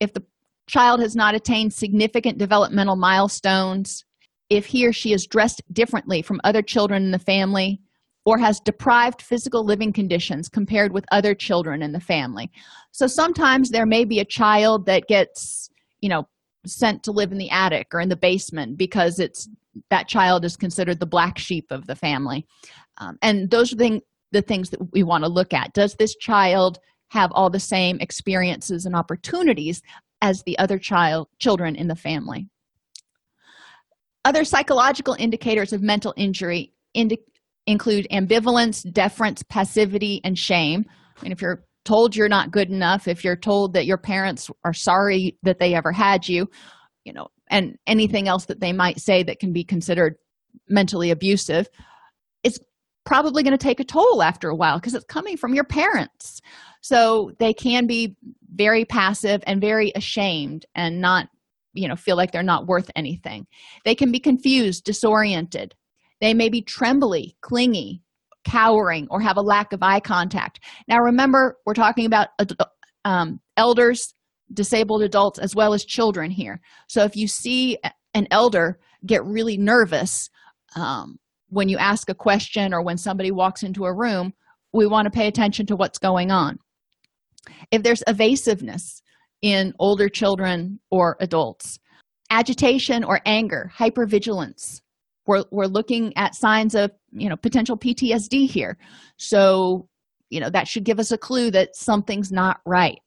[0.00, 0.24] If the
[0.68, 4.04] child has not attained significant developmental milestones,
[4.50, 7.80] if he or she is dressed differently from other children in the family,
[8.24, 12.50] or has deprived physical living conditions compared with other children in the family.
[12.92, 15.70] So sometimes there may be a child that gets,
[16.00, 16.28] you know,
[16.64, 19.48] sent to live in the attic or in the basement because it's
[19.90, 22.46] that child is considered the black sheep of the family.
[22.98, 24.00] Um, and those are the,
[24.30, 25.72] the things that we want to look at.
[25.72, 29.82] Does this child have all the same experiences and opportunities
[30.20, 32.48] as the other child children in the family?
[34.24, 37.18] Other psychological indicators of mental injury indi-
[37.66, 40.84] include ambivalence, deference, passivity, and shame.
[41.22, 44.72] And if you're told you're not good enough, if you're told that your parents are
[44.72, 46.48] sorry that they ever had you,
[47.04, 50.16] you know, and anything else that they might say that can be considered
[50.68, 51.68] mentally abusive,
[52.44, 52.58] it's
[53.04, 56.40] probably going to take a toll after a while because it's coming from your parents.
[56.80, 58.16] So they can be
[58.54, 61.28] very passive and very ashamed and not
[61.74, 63.46] you know feel like they're not worth anything
[63.86, 65.74] they can be confused disoriented
[66.22, 68.00] they may be trembly clingy
[68.44, 70.60] cowering or have a lack of eye contact.
[70.88, 72.28] Now remember we're talking about
[73.04, 74.14] um, elders
[74.54, 76.60] disabled adults as well as children here.
[76.88, 77.78] So if you see
[78.14, 80.30] an elder get really nervous
[80.76, 81.18] um,
[81.48, 84.32] when you ask a question or when somebody walks into a room
[84.72, 86.58] we want to pay attention to what's going on.
[87.70, 89.02] If there's evasiveness
[89.42, 91.78] in older children or adults
[92.30, 94.80] agitation or anger hypervigilance
[95.26, 98.76] we're, we're looking at signs of you know potential ptsd here.
[99.16, 99.88] So
[100.30, 102.98] you know that should give us a clue that something's not right.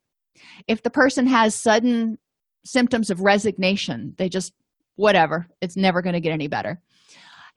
[0.67, 2.17] If the person has sudden
[2.65, 4.53] symptoms of resignation they just
[4.95, 6.81] whatever it's never going to get any better.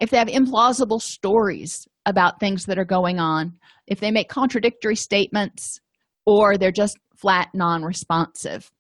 [0.00, 3.54] If they have implausible stories about things that are going on
[3.86, 5.80] if they make contradictory statements
[6.26, 8.70] or they're just flat non-responsive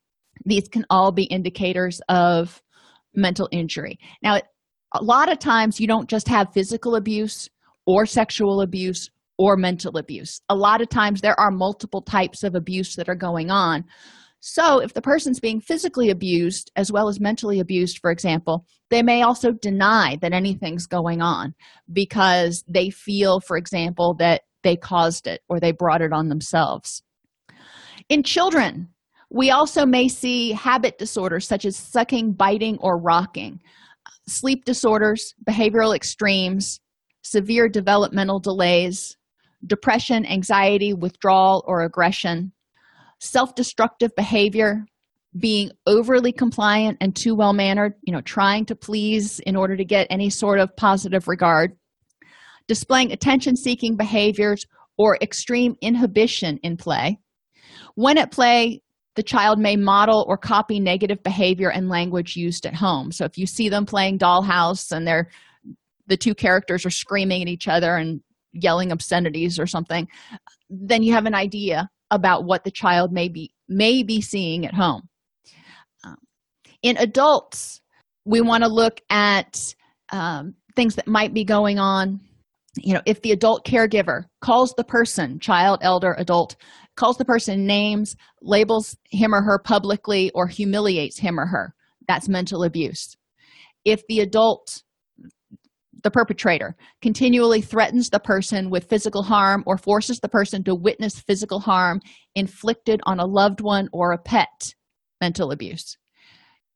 [0.44, 2.62] these can all be indicators of
[3.14, 3.98] mental injury.
[4.22, 4.40] Now
[4.94, 7.48] a lot of times you don't just have physical abuse
[7.86, 10.40] or sexual abuse or mental abuse.
[10.48, 13.84] A lot of times there are multiple types of abuse that are going on.
[14.40, 19.02] So if the person's being physically abused as well as mentally abused for example they
[19.02, 21.54] may also deny that anything's going on
[21.92, 27.02] because they feel for example that they caused it or they brought it on themselves.
[28.08, 28.88] In children
[29.30, 33.60] we also may see habit disorders such as sucking biting or rocking
[34.28, 36.80] sleep disorders behavioral extremes
[37.22, 39.16] severe developmental delays
[39.66, 42.52] depression anxiety withdrawal or aggression
[43.20, 44.84] self-destructive behavior
[45.38, 49.84] being overly compliant and too well mannered you know trying to please in order to
[49.84, 51.72] get any sort of positive regard
[52.68, 54.64] displaying attention seeking behaviors
[54.98, 57.18] or extreme inhibition in play.
[57.94, 58.82] When at play
[59.18, 63.10] the child may model or copy negative behavior and language used at home.
[63.10, 65.28] So if you see them playing dollhouse and they're
[66.06, 68.20] the two characters are screaming at each other and
[68.52, 70.06] yelling obscenities or something
[70.70, 74.72] then you have an idea about what the child may be may be seeing at
[74.72, 75.02] home.
[76.04, 76.18] Um,
[76.82, 77.80] in adults
[78.24, 79.74] we want to look at
[80.12, 82.20] um, things that might be going on.
[82.76, 86.54] You know if the adult caregiver calls the person child elder adult
[86.98, 91.74] calls the person names labels him or her publicly or humiliates him or her.
[92.08, 93.16] That's mental abuse.
[93.84, 94.82] If the adult
[96.04, 101.18] the perpetrator continually threatens the person with physical harm or forces the person to witness
[101.18, 102.00] physical harm
[102.36, 104.74] inflicted on a loved one or a pet
[105.20, 105.96] mental abuse.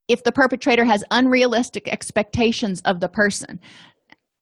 [0.08, 3.60] If the perpetrator has unrealistic expectations of the person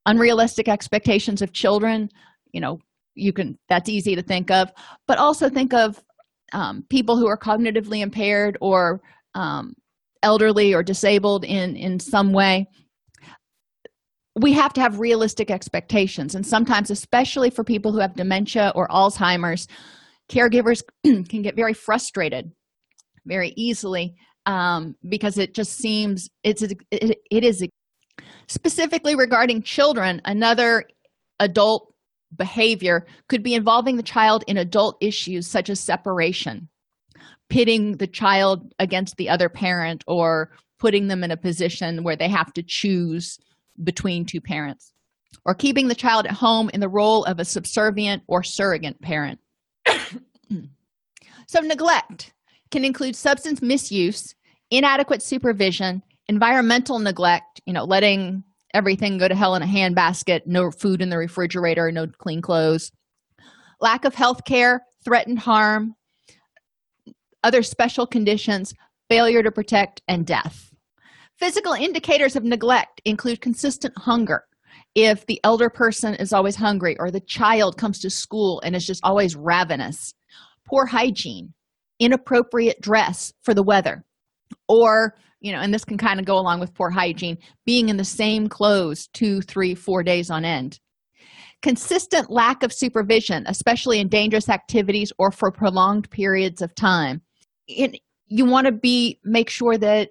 [0.07, 2.09] unrealistic expectations of children
[2.53, 2.79] you know
[3.15, 4.71] you can that's easy to think of.
[5.07, 6.03] But also think of
[6.53, 9.01] um, people who are cognitively impaired or
[9.35, 9.75] um,
[10.23, 12.67] elderly or disabled in in some way.
[14.41, 16.35] We have to have realistic expectations.
[16.35, 19.67] And sometimes especially for people who have dementia or alzheimer's
[20.31, 22.53] caregivers can get very frustrated
[23.27, 24.15] very easily
[24.47, 27.67] um, because it just seems it's it, it is
[28.49, 30.85] specifically regarding children another
[31.41, 31.90] adult
[32.37, 36.69] behavior could be involving the child in adult issues such as separation
[37.51, 42.29] pitting the child against the other parent or putting them in a position where they
[42.29, 43.39] have to choose
[43.83, 44.93] between two parents
[45.45, 49.39] or keeping the child at home in the role of a subservient or surrogate parent.
[51.47, 52.33] so, neglect
[52.71, 54.35] can include substance misuse,
[54.71, 58.45] inadequate supervision, environmental neglect, you know, letting
[58.75, 62.93] everything go to hell in a handbasket, no food in the refrigerator, no clean clothes,
[63.81, 65.95] lack of health care, threatened harm,
[67.43, 68.75] other special conditions,
[69.09, 70.71] failure to protect, and death.
[71.39, 74.45] Physical indicators of neglect include consistent hunger.
[74.95, 78.87] If the elder person is always hungry, or the child comes to school and is
[78.87, 80.15] just always ravenous,
[80.67, 81.55] poor hygiene,
[81.99, 84.05] inappropriate dress for the weather,
[84.69, 87.97] or you know, and this can kind of go along with poor hygiene, being in
[87.97, 90.79] the same clothes two, three, four days on end.
[91.63, 97.21] Consistent lack of supervision, especially in dangerous activities or for prolonged periods of time.
[97.69, 100.11] It, you want to be make sure that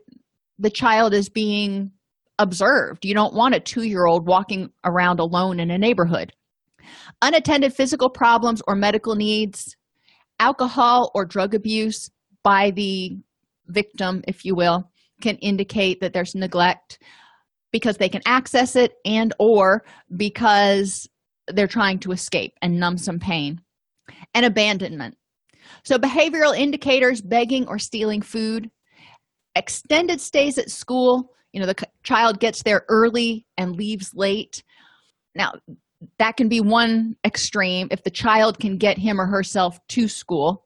[0.59, 1.91] the child is being
[2.37, 3.05] observed.
[3.05, 6.33] You don't want a two year old walking around alone in a neighborhood.
[7.21, 9.75] Unattended physical problems or medical needs,
[10.39, 12.09] alcohol or drug abuse
[12.43, 13.17] by the
[13.67, 14.89] victim, if you will,
[15.21, 16.99] can indicate that there's neglect
[17.71, 19.83] because they can access it and or
[20.15, 21.07] because
[21.47, 23.61] they're trying to escape and numb some pain
[24.33, 25.15] and abandonment
[25.83, 28.69] So, behavioral indicators begging or stealing food,
[29.55, 34.63] extended stays at school, you know, the child gets there early and leaves late.
[35.35, 35.53] Now,
[36.17, 40.65] that can be one extreme if the child can get him or herself to school.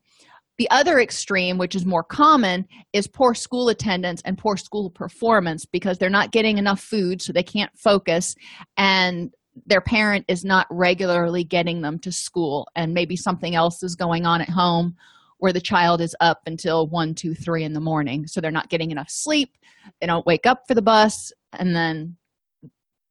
[0.58, 5.66] The other extreme, which is more common, is poor school attendance and poor school performance
[5.66, 8.36] because they're not getting enough food, so they can't focus,
[8.78, 9.32] and
[9.66, 14.26] their parent is not regularly getting them to school, and maybe something else is going
[14.26, 14.96] on at home
[15.40, 18.26] where the child is up until one, two, three in the morning.
[18.28, 19.58] So they're not getting enough sleep,
[20.00, 22.16] they don't wake up for the bus, and then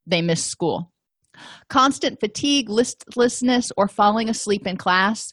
[0.06, 0.92] they miss school.
[1.68, 5.32] Constant fatigue, listlessness, or falling asleep in class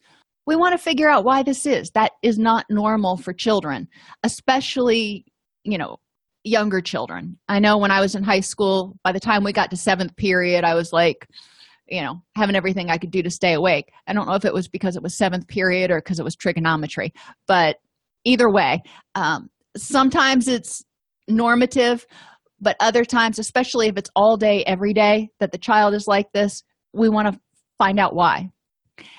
[0.50, 1.92] we want to figure out why this is.
[1.92, 3.88] That is not normal for children
[4.24, 5.26] especially
[5.64, 5.98] you know
[6.44, 7.38] younger children.
[7.48, 10.16] I know when i was in high school by the time we got to seventh
[10.16, 11.28] period i was like
[11.88, 13.92] you know having everything i could do to stay awake.
[14.08, 16.36] I don't know if it was because it was seventh period or because it was
[16.36, 17.14] trigonometry
[17.48, 17.78] but
[18.26, 18.82] either way
[19.14, 20.84] um, sometimes it's
[21.28, 22.08] normative
[22.60, 26.32] but other times especially if it's all day every day that the child is like
[26.32, 27.40] this we want to
[27.78, 28.50] find out why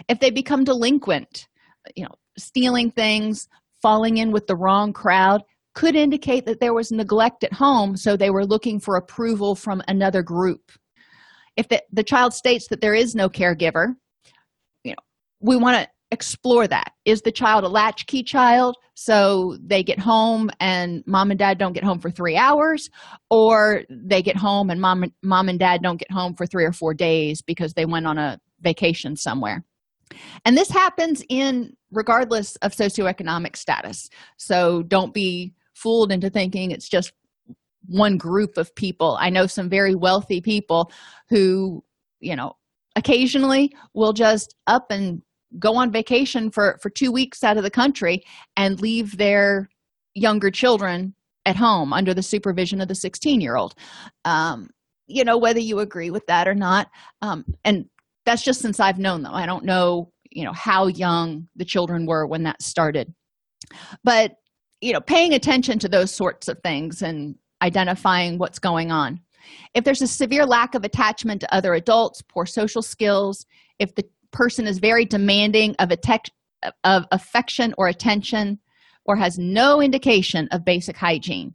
[0.08, 1.48] if they become delinquent
[1.96, 3.48] you know stealing things
[3.82, 5.42] falling in with the wrong crowd
[5.74, 9.82] could indicate that there was neglect at home so they were looking for approval from
[9.86, 10.72] another group.
[11.56, 13.94] If the, the child states that there is no caregiver
[14.84, 15.02] you know
[15.40, 16.92] we want to explore that.
[17.04, 21.72] Is the child a latchkey child so they get home and mom and dad don't
[21.72, 22.90] get home for three hours
[23.30, 26.72] or they get home and mom, mom and dad don't get home for three or
[26.72, 29.64] four days because they went on a vacation somewhere
[30.44, 34.08] and this happens in regardless of socioeconomic status.
[34.36, 37.12] So don't be fooled into thinking it's just
[37.86, 39.16] one group of people.
[39.20, 40.92] I know some very wealthy people
[41.28, 41.84] who
[42.20, 42.56] you know
[42.96, 45.22] occasionally will just up and
[45.58, 48.22] go on vacation for for two weeks out of the country
[48.56, 49.68] and leave their
[50.14, 51.14] younger children
[51.46, 53.74] at home under the supervision of the 16 year old
[54.24, 54.68] um,
[55.06, 56.88] you know whether you agree with that or not
[57.22, 57.86] um, and
[58.24, 59.34] that's just since i've known them.
[59.34, 63.12] I don't know you know how young the children were when that started.
[64.04, 64.32] But
[64.80, 69.20] you know paying attention to those sorts of things and identifying what's going on.
[69.74, 73.46] If there's a severe lack of attachment to other adults poor social skills
[73.78, 76.26] if the person is very demanding of, tech,
[76.84, 78.60] of affection or attention
[79.06, 81.54] or has no indication of basic hygiene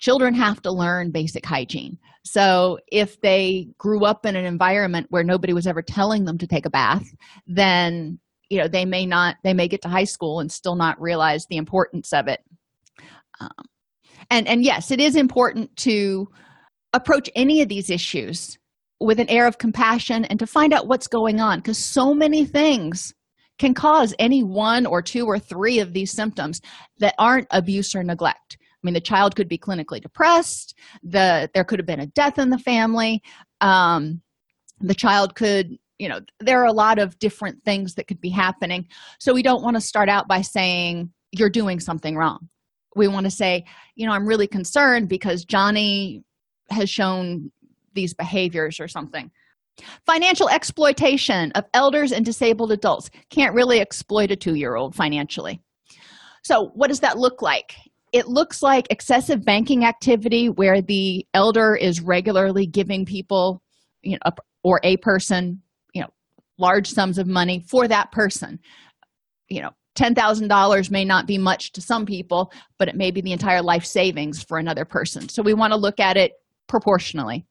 [0.00, 1.98] children have to learn basic hygiene.
[2.24, 6.46] So if they grew up in an environment where nobody was ever telling them to
[6.46, 7.06] take a bath
[7.46, 11.00] then you know they may not they may get to high school and still not
[11.00, 12.40] realize the importance of it.
[13.40, 13.64] Um,
[14.28, 16.26] and and yes it is important to
[16.92, 18.58] approach any of these issues
[18.98, 22.44] with an air of compassion and to find out what's going on because so many
[22.44, 23.14] things
[23.58, 26.60] can cause any one or two or three of these symptoms
[26.98, 30.74] that aren't abuse or neglect mean, the child could be clinically depressed.
[31.02, 33.22] The there could have been a death in the family.
[33.60, 34.22] Um,
[34.80, 38.30] the child could, you know, there are a lot of different things that could be
[38.30, 38.88] happening.
[39.18, 42.48] So we don't want to start out by saying you're doing something wrong.
[42.96, 43.64] We want to say,
[43.94, 46.24] you know, I'm really concerned because Johnny
[46.70, 47.52] has shown
[47.94, 49.30] these behaviors or something.
[50.06, 55.60] Financial exploitation of elders and disabled adults can't really exploit a two year old financially.
[56.42, 57.74] So, what does that look like?
[58.12, 63.62] It looks like excessive banking activity where the elder is regularly giving people
[64.02, 64.30] you know
[64.62, 65.62] or a person
[65.94, 66.08] you know
[66.58, 68.58] large sums of money for that person.
[69.48, 73.32] You know $10,000 may not be much to some people but it may be the
[73.32, 75.28] entire life savings for another person.
[75.28, 76.32] So we want to look at it
[76.68, 77.44] proportionally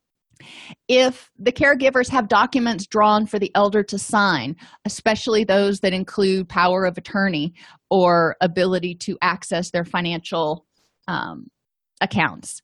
[0.87, 6.47] if the caregivers have documents drawn for the elder to sign especially those that include
[6.47, 7.53] power of attorney
[7.89, 10.65] or ability to access their financial
[11.07, 11.47] um,
[12.01, 12.61] accounts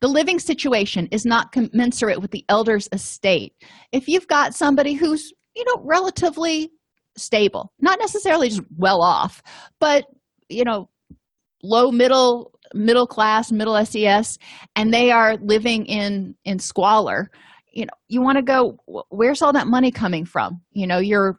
[0.00, 3.52] the living situation is not commensurate with the elder's estate.
[3.92, 6.70] If you've got somebody who's you know relatively
[7.16, 9.42] stable not necessarily just well off
[9.80, 10.04] but
[10.50, 10.90] you know
[11.62, 14.38] low middle middle class middle ses
[14.74, 17.30] and they are living in in squalor.
[17.72, 20.60] You know you want to go where's all that money coming from?
[20.72, 21.38] You know your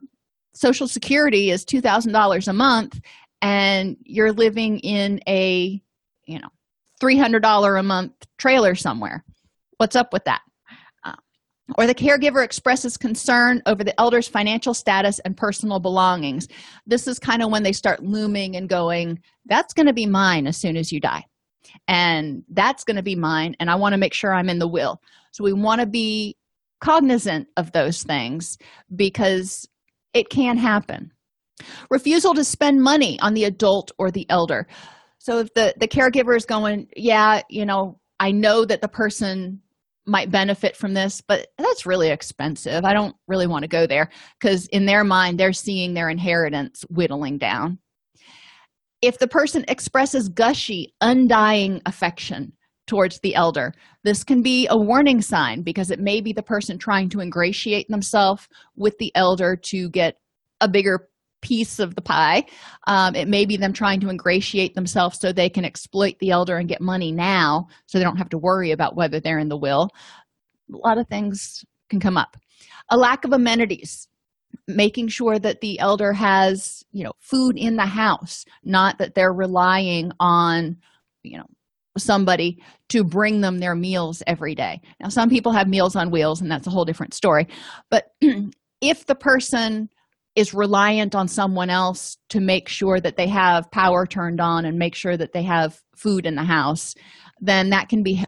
[0.53, 2.99] social security is $2000 a month
[3.41, 5.81] and you're living in a
[6.25, 6.49] you know
[7.01, 9.23] $300 a month trailer somewhere.
[9.77, 10.41] What's up with that
[11.77, 16.47] or the caregiver expresses concern over the elder's financial status and personal belongings.
[16.85, 20.47] This is kind of when they start looming and going that's going to be mine
[20.47, 21.25] as soon as you die.
[21.87, 24.67] And that's going to be mine and i want to make sure i'm in the
[24.67, 25.01] will.
[25.31, 26.37] So we want to be
[26.79, 28.57] cognizant of those things
[28.95, 29.67] because
[30.13, 31.11] it can happen.
[31.89, 34.67] Refusal to spend money on the adult or the elder.
[35.17, 39.61] So if the the caregiver is going yeah you know i know that the person
[40.07, 42.85] might benefit from this but that's really expensive.
[42.85, 46.83] I don't really want to go there because in their mind they're seeing their inheritance
[46.89, 47.79] whittling down.
[49.01, 52.53] If the person expresses gushy undying affection
[52.87, 56.77] towards the elder this can be a warning sign because it may be the person
[56.77, 58.47] trying to ingratiate themselves
[58.77, 60.15] with the elder to get
[60.61, 61.09] a bigger
[61.47, 62.45] piece of the pie.
[62.87, 66.57] Um, it may be them trying to ingratiate themselves so they can exploit the elder
[66.57, 69.57] and get money now so they don't have to worry about whether they're in the
[69.57, 69.89] will.
[70.73, 72.35] A lot of things can come up.
[72.89, 74.09] A lack of amenities
[74.67, 79.33] making sure that the elder has you know food in the house not that they're
[79.33, 80.77] relying on
[81.23, 81.45] you know
[81.97, 86.41] somebody to bring them their meals every day now some people have meals on wheels
[86.41, 87.45] and that's a whole different story
[87.89, 88.13] but
[88.81, 89.89] if the person
[90.37, 94.77] is reliant on someone else to make sure that they have power turned on and
[94.77, 96.93] make sure that they have food in the house,
[97.41, 98.23] then that can be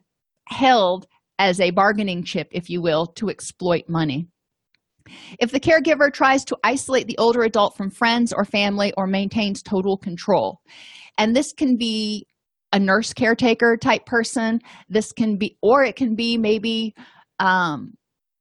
[0.48, 1.06] held
[1.38, 4.28] as a bargaining chip, if you will, to exploit money.
[5.40, 9.62] If the caregiver tries to isolate the older adult from friends or family or maintains
[9.62, 10.62] total control,
[11.20, 12.26] and this can be
[12.74, 16.96] a nurse caretaker type person, this can be, or it can be maybe
[17.38, 17.94] um,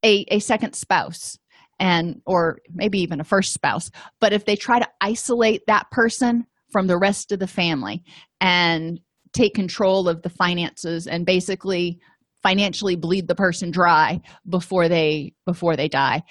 [0.03, 1.37] a, a second spouse
[1.81, 6.45] and or maybe even a first spouse but if they try to isolate that person
[6.71, 8.03] from the rest of the family
[8.41, 9.01] and
[9.33, 11.99] take control of the finances and basically
[12.43, 16.23] financially bleed the person dry before they before they die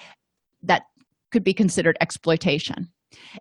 [0.63, 0.83] that
[1.31, 2.87] could be considered exploitation.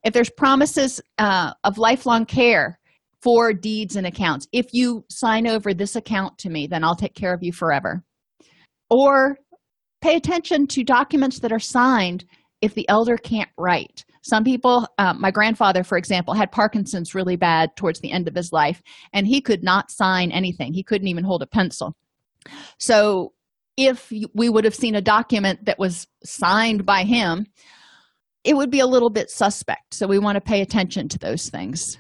[0.04, 2.78] If there's promises uh, of lifelong care
[3.22, 7.14] for deeds and accounts if you sign over this account to me then i'll take
[7.14, 8.02] care of you forever.
[8.88, 9.38] Or
[10.00, 12.24] pay attention to documents that are signed
[12.62, 14.04] if the elder can't write.
[14.22, 18.34] Some people um, my grandfather for example had parkinson's really bad towards the end of
[18.34, 18.82] his life
[19.12, 20.72] and he could not sign anything.
[20.72, 21.96] He couldn't even hold a pencil.
[22.78, 23.32] So
[23.76, 27.46] if we would have seen a document that was signed by him
[28.46, 29.92] it would be a little bit suspect.
[29.92, 31.98] So we want to pay attention to those things.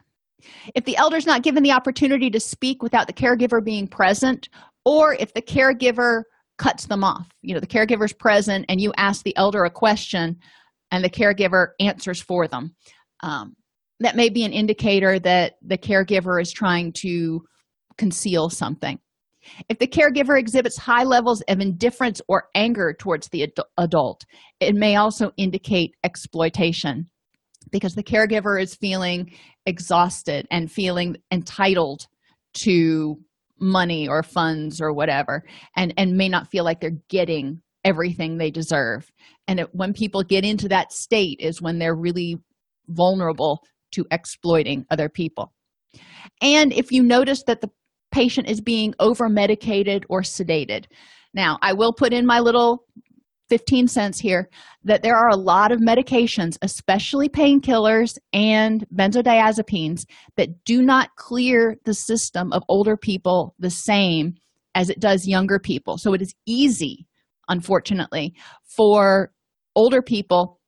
[0.76, 4.48] If the elder's not given the opportunity to speak without the caregiver being present
[4.84, 6.22] or if the caregiver
[6.58, 7.28] cuts them off.
[7.42, 10.38] You know the caregiver's present and you ask the elder a question
[10.90, 12.74] and the caregiver answers for them.
[13.22, 13.54] Um,
[14.00, 17.42] that may be an indicator that the caregiver is trying to
[17.96, 18.98] conceal something.
[19.68, 24.24] If the caregiver exhibits high levels of indifference or anger towards the ad- adult
[24.60, 27.08] it may also indicate exploitation
[27.70, 29.32] because the caregiver is feeling
[29.66, 32.06] exhausted and feeling entitled
[32.54, 33.16] to
[33.58, 35.42] money or funds or whatever
[35.76, 39.10] and and may not feel like they're getting everything they deserve.
[39.46, 42.36] And it, when people get into that state is when they're really
[42.88, 45.52] vulnerable to exploiting other people.
[46.42, 47.70] And if you notice that the
[48.12, 50.86] patient is being over medicated or sedated.
[51.34, 52.84] Now i will put in my little
[53.48, 54.48] 15 cents here
[54.84, 60.04] that there are a lot of medications, especially painkillers and benzodiazepines,
[60.36, 64.34] that do not clear the system of older people the same
[64.74, 65.96] as it does younger people.
[65.98, 67.06] So it is easy,
[67.48, 68.34] unfortunately,
[68.76, 69.32] for
[69.74, 70.60] older people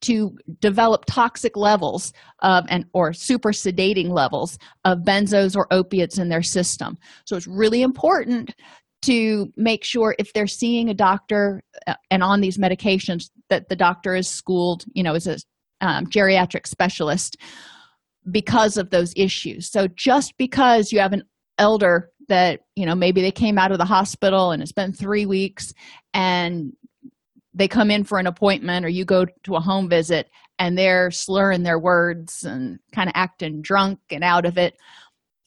[0.00, 2.12] to develop toxic levels
[2.42, 7.48] of and or super sedating levels of benzos or opiates in their system so it's
[7.48, 8.54] really important
[9.02, 13.76] to make sure if they're seeing a doctor uh, and on these medications that the
[13.76, 15.38] doctor is schooled you know as a
[15.80, 17.36] um, geriatric specialist
[18.30, 19.70] because of those issues.
[19.70, 21.22] So just because you have an
[21.58, 25.26] elder that you know maybe they came out of the hospital and it's been three
[25.26, 25.72] weeks
[26.12, 26.72] and
[27.54, 30.28] they come in for an appointment or you go to a home visit
[30.58, 34.76] and they're slurring their words and kind of acting drunk and out of it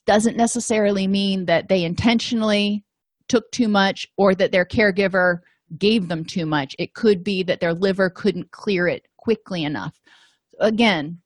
[0.06, 2.84] doesn't necessarily mean that they intentionally
[3.28, 5.38] took too much or that their caregiver
[5.78, 6.74] gave them too much.
[6.78, 9.98] It could be that their liver couldn't clear it quickly enough.
[10.60, 11.18] Again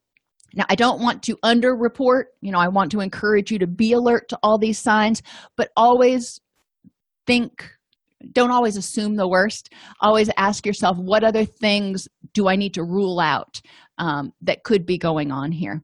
[0.55, 2.25] now i don't want to underreport.
[2.41, 5.23] You know i want to encourage you to be alert to all these signs
[5.57, 6.41] but always
[7.27, 7.69] think
[8.33, 9.73] don't always assume the worst.
[10.01, 13.61] Always ask yourself what other things do i need to rule out
[13.99, 15.83] um, that could be going on here?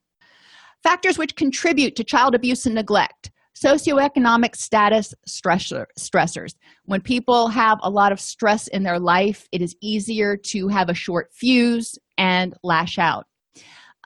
[0.82, 6.54] Factors which contribute to child abuse and neglect socioeconomic status stressor, stressors.
[6.84, 10.88] When people have a lot of stress in their life it is easier to have
[10.88, 13.26] a short fuse and lash out.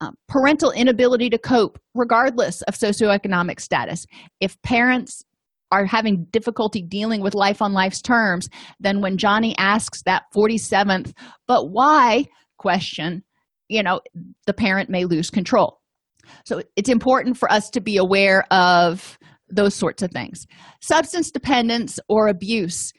[0.00, 4.04] Um, parental inability to cope regardless of socioeconomic status.
[4.40, 5.24] If parents
[5.72, 11.12] are having difficulty dealing with life on life's terms then when johnny asks that 47th
[11.48, 12.24] but why?
[12.56, 13.24] question
[13.68, 14.00] you know
[14.46, 15.80] the parent may lose control.
[16.44, 19.18] So it's important for us to be aware of
[19.48, 20.46] those sorts of things.
[20.80, 22.92] Substance dependence or abuse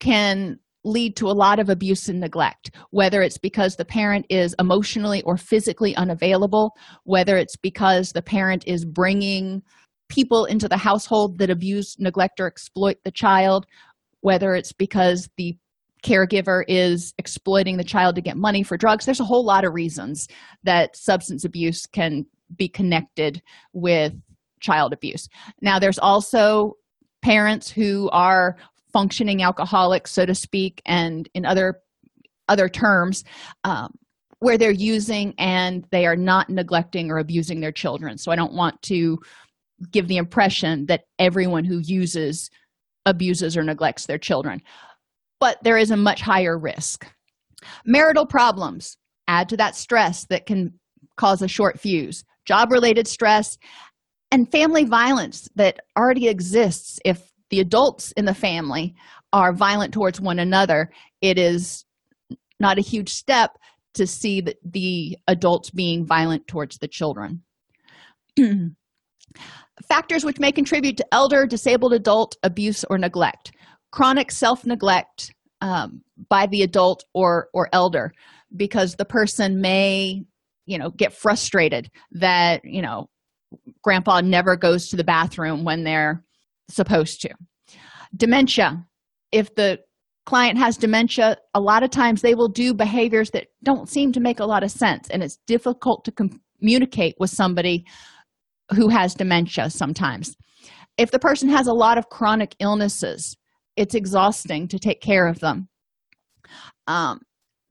[0.00, 4.52] can lead to a lot of abuse and neglect whether it's because the parent is
[4.58, 6.72] emotionally or physically unavailable
[7.04, 9.62] whether it's because the parent is bringing
[10.08, 13.64] people into the household that abuse neglect or exploit the child
[14.22, 15.56] whether it's because the
[16.02, 19.04] caregiver is exploiting the child to get money for drugs.
[19.04, 20.28] There's a whole lot of reasons
[20.64, 22.26] that substance abuse can
[22.56, 23.40] be connected
[23.72, 24.12] with
[24.62, 25.28] child abuse.
[25.60, 26.74] Now there's also
[27.20, 28.56] parents who are
[28.92, 31.80] functioning alcoholics so to speak and in other
[32.48, 33.24] other terms
[33.64, 33.94] um,
[34.40, 38.18] where they're using and they are not neglecting or abusing their children.
[38.18, 39.18] So i don't want to
[39.90, 42.50] give the impression that everyone who uses
[43.06, 44.60] abuses or neglects their children.
[45.40, 47.06] But there is a much higher risk.
[47.84, 48.96] Marital problems.
[49.28, 50.72] Add to that stress that can
[51.16, 52.24] cause a short fuse.
[52.44, 53.56] Job related stress
[54.32, 58.94] and family violence that already exists if the adults in the family
[59.32, 61.84] are violent towards one another it is
[62.58, 63.58] not a huge step
[63.94, 67.42] to see the, the adults being violent towards the children.
[69.88, 73.52] Factors which may contribute to elder disabled adult abuse or neglect.
[73.90, 78.12] Chronic self-neglect um, by the adult or or elder
[78.56, 80.22] because the person may
[80.66, 83.08] you know get frustrated that you know
[83.82, 86.22] grandpa never goes to the bathroom when they're
[86.68, 87.30] supposed to.
[88.16, 88.84] Dementia.
[89.30, 89.78] If the
[90.26, 94.20] client has dementia a lot of times they will do behaviors that don't seem to
[94.20, 97.84] make a lot of sense and it's difficult to communicate with somebody
[98.76, 100.36] who has dementia sometimes.
[100.96, 103.36] If the person has a lot of chronic illnesses
[103.76, 105.68] it's exhausting to take care of them.
[106.86, 107.20] Um,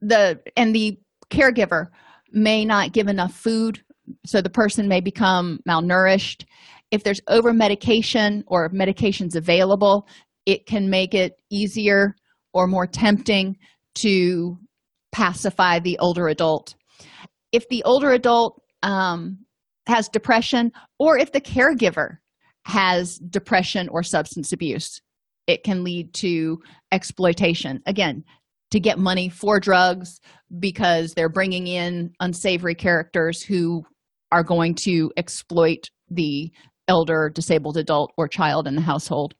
[0.00, 0.98] the and the
[1.30, 1.86] caregiver
[2.32, 3.82] may not give enough food
[4.26, 6.44] so the person may become malnourished.
[6.90, 10.06] If there's over medication or medications available
[10.46, 12.14] it can make it easier
[12.52, 13.56] or more tempting
[13.94, 14.58] to
[15.12, 16.74] pacify the older adult.
[17.52, 19.38] If the older adult um,
[19.86, 22.18] has depression or if the caregiver
[22.64, 25.00] has depression or substance abuse
[25.48, 26.58] it can lead to
[26.92, 27.80] exploitation.
[27.86, 28.24] Again
[28.70, 30.18] to get money for drugs
[30.58, 33.84] because they're bringing in unsavory characters who
[34.32, 36.50] are going to exploit the
[36.88, 39.34] elder disabled adult or child in the household.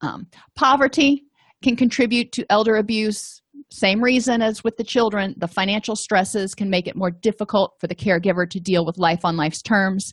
[0.00, 1.24] Um, poverty
[1.62, 3.42] can contribute to elder abuse.
[3.72, 5.34] Same reason as with the children.
[5.38, 9.24] The financial stresses can make it more difficult for the caregiver to deal with life
[9.24, 10.12] on life's terms.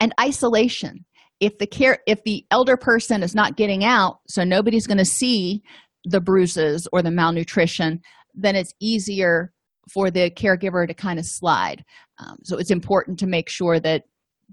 [0.00, 1.06] And isolation.
[1.40, 5.04] If the care if the elder person is not getting out so nobody's going to
[5.04, 5.62] see
[6.04, 8.00] the bruises or the malnutrition
[8.34, 9.52] then it's easier
[9.92, 11.84] for the caregiver to kind of slide.
[12.18, 14.04] Um, so it's important to make sure that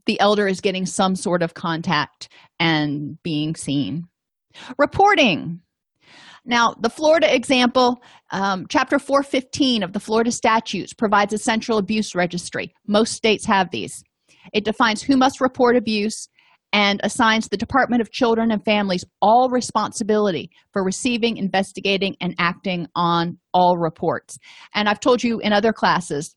[0.06, 2.30] the elder is getting some sort of contact
[2.60, 4.08] and being seen.
[4.78, 5.62] Reporting.
[6.44, 8.02] Now the florida example
[8.32, 12.74] um, chapter 415 of the florida statutes provides a central abuse registry.
[12.88, 14.04] Most states have these.
[14.54, 16.28] It defines who must report abuse
[16.74, 22.88] and assigns the department of children and families all responsibility for receiving investigating and acting
[22.96, 24.38] on all reports.
[24.74, 26.36] And i've told you in other classes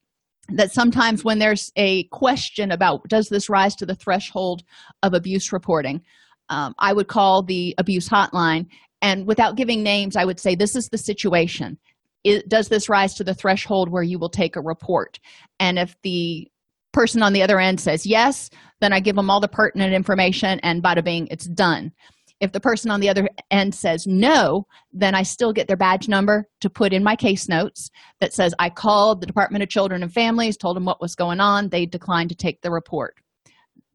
[0.49, 4.63] that sometimes when there's a question about does this rise to the threshold
[5.03, 6.03] of abuse reporting
[6.49, 8.67] um, i would call the abuse hotline.
[9.01, 11.79] And without giving names i would say this is the situation.
[12.25, 15.21] It, does this rise to the threshold where you will take a report?
[15.61, 16.51] And if the
[16.95, 18.49] person on the other end says yes
[18.81, 21.93] then i give them all the pertinent information and bada bing it's done.
[22.41, 26.09] If the person on the other end says no then i still get their badge
[26.09, 27.91] number to put in my case notes
[28.21, 31.41] that says i called the department of children and families told them what was going
[31.41, 33.17] on they declined to take the report.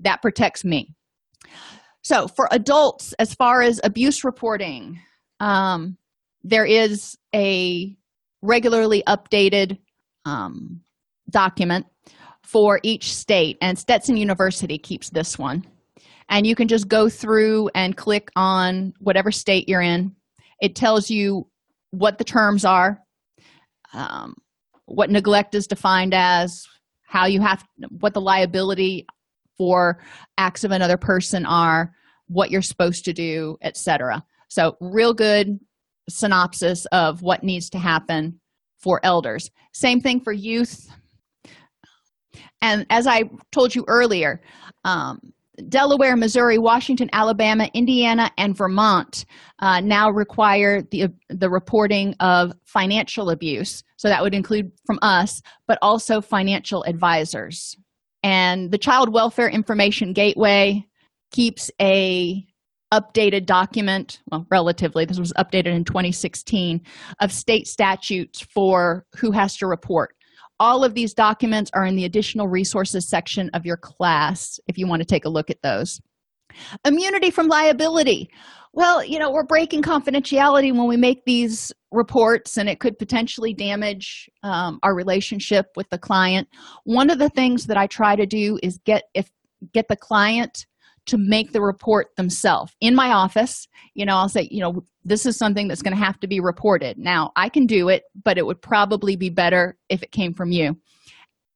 [0.02, 0.94] That protects me.
[2.02, 5.00] So for adults as far as abuse reporting
[5.40, 5.98] um,
[6.44, 7.96] there is a
[8.42, 9.78] regularly updated
[10.26, 10.82] um,
[11.30, 11.86] document
[12.52, 15.64] for each state and stetson university keeps this one.
[16.30, 20.16] And you can just go through and click on whatever state you're in.
[20.62, 21.48] It tells you
[21.92, 23.00] what the terms are
[23.94, 24.36] um,
[24.86, 26.66] what neglect is defined as
[27.08, 29.08] how you have what the liability
[29.58, 30.00] for
[30.38, 31.92] acts of another person are
[32.28, 35.60] what you're supposed to do etc so real good
[36.10, 38.40] synopsis of what needs to happen
[38.80, 39.52] for elders.
[39.74, 40.90] Same thing for youth
[42.62, 44.42] and as i told you earlier
[44.86, 45.20] um,
[45.68, 49.26] Delaware, Missouri, Washington, Alabama, Indiana, and Vermont
[49.60, 53.84] uh, now require the, the reporting of financial abuse.
[53.98, 57.76] So that would include from us, but also financial advisors.
[58.24, 60.86] And the Child Welfare Information Gateway
[61.32, 62.46] keeps a
[62.94, 66.82] updated document, well, relatively, this was updated in 2016,
[67.20, 70.16] of state statutes for who has to report.
[70.60, 74.88] All of these documents are in the additional resources section of your class if you
[74.88, 76.02] want to take a look at those.
[76.86, 78.30] Immunity from liability.
[78.74, 83.54] Well, you know, we're breaking confidentiality when we make these reports, and it could potentially
[83.54, 86.48] damage um, our relationship with the client.
[86.84, 89.30] One of the things that I try to do is get if
[89.74, 90.66] get the client
[91.10, 92.74] to make the report themselves.
[92.82, 96.04] In my office you know i'll say you know this is something that's going to
[96.04, 96.98] have to be reported.
[96.98, 100.52] Now i can do it but it would probably be better if it came from
[100.52, 100.78] you.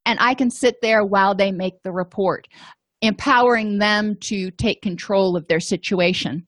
[0.06, 2.48] And i can sit there while they make the report
[3.02, 6.48] empowering them to take control of their situation.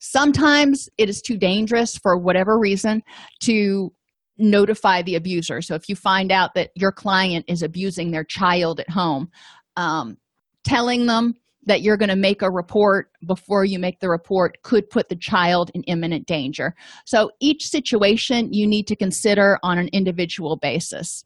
[0.00, 3.02] Sometimes it is too dangerous for whatever reason
[3.40, 3.90] to
[4.36, 5.62] notify the abuser.
[5.62, 9.30] So if you find out that your client is abusing their child at home
[9.78, 10.18] um,
[10.64, 11.34] telling them
[11.68, 15.16] that you're going to make a report before you make the report could put the
[15.16, 16.74] child in imminent danger.
[17.06, 21.24] So each situation you need to consider on an individual basis.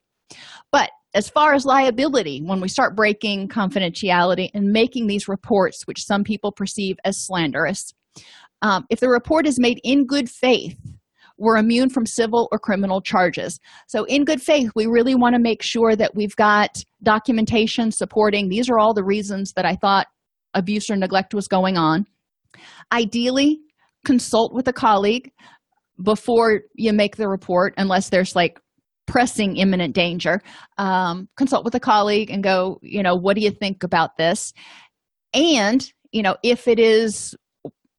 [0.70, 6.04] But as far as liability, when we start breaking confidentiality and making these reports, which
[6.04, 7.92] some people perceive as slanderous,
[8.62, 10.78] um, if the report is made in good faith,
[11.38, 13.58] we're immune from civil or criminal charges.
[13.88, 18.48] So, in good faith, we really want to make sure that we've got documentation supporting
[18.48, 20.06] these are all the reasons that I thought
[20.54, 22.06] abuse or neglect was going on.
[22.92, 23.60] Ideally,
[24.04, 25.30] consult with a colleague
[26.02, 28.58] before you make the report, unless there's like
[29.06, 30.40] pressing imminent danger.
[30.78, 34.52] Um, consult with a colleague and go, you know, what do you think about this?
[35.34, 37.34] And, you know, if it is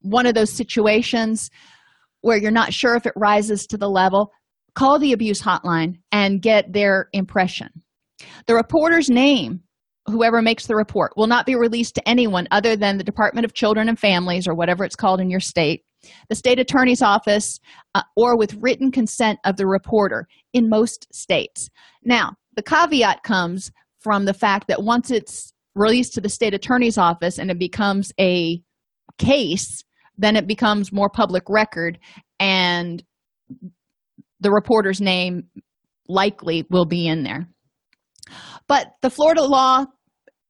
[0.02, 1.50] one of those situations
[2.22, 4.32] where you're not sure if it rises to the level,
[4.76, 7.70] call the abuse hotline and get their impression.
[8.48, 9.63] The reporter's name
[10.06, 13.54] whoever makes the report will not be released to anyone other than the Department of
[13.54, 15.84] Children and Families or whatever it's called in your state,
[16.30, 17.60] the state attorney's office,
[17.96, 21.70] uh, or with written consent of the reporter in most states.
[22.04, 26.98] Now, the caveat comes from the fact that once it's released to the state attorney's
[26.98, 28.62] office and it becomes a
[29.18, 29.84] case,
[30.18, 31.98] then it becomes more public record
[32.40, 33.04] and
[34.40, 35.44] the reporter's name
[36.08, 37.48] likely will be in there.
[38.68, 39.86] But the Florida law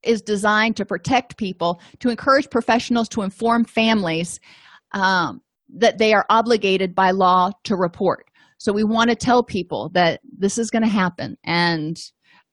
[0.04, 4.40] is designed to protect people, to encourage professionals to inform families
[4.92, 8.26] um, that they are obligated by law to report.
[8.58, 11.98] So we want to tell people that this is going to happen, and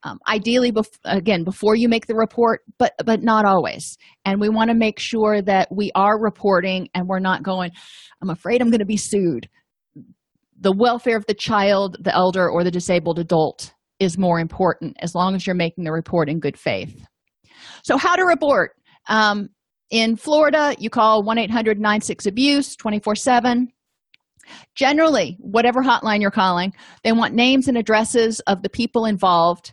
[0.03, 3.99] um, ideally, bef- again, before you make the report, but but not always.
[4.25, 7.71] And we want to make sure that we are reporting, and we're not going.
[8.23, 9.49] I'm afraid I'm going to be sued.
[10.59, 15.15] The welfare of the child, the elder, or the disabled adult is more important as
[15.15, 17.07] long as you're making the report in good faith.
[17.83, 18.73] So, how to report?
[19.09, 19.49] Um,
[19.91, 23.69] in Florida, you call 1 800 96 Abuse 24 7.
[24.75, 26.73] Generally, whatever hotline you're calling,
[27.05, 29.73] they want names and addresses of the people involved,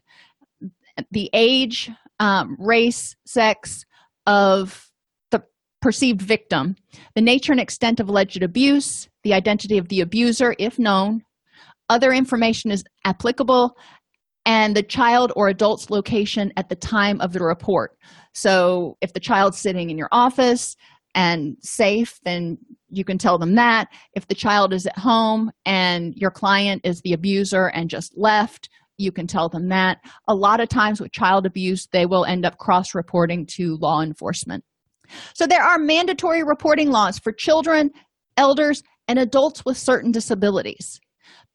[1.11, 3.85] the age, um, race, sex
[4.25, 4.89] of
[5.31, 5.43] the
[5.81, 6.75] perceived victim,
[7.15, 11.23] the nature and extent of alleged abuse, the identity of the abuser, if known.
[11.89, 13.77] Other information is applicable
[14.47, 17.97] and the child or adult's location at the time of the report.
[18.33, 20.77] So if the child's sitting in your office
[21.13, 22.57] and safe, then
[22.89, 23.89] you can tell them that.
[24.13, 28.69] If the child is at home and your client is the abuser and just left,
[28.97, 29.97] you can tell them that.
[30.29, 34.01] A lot of times with child abuse, they will end up cross reporting to law
[34.01, 34.63] enforcement.
[35.33, 37.91] So there are mandatory reporting laws for children,
[38.37, 41.01] elders, and adults with certain disabilities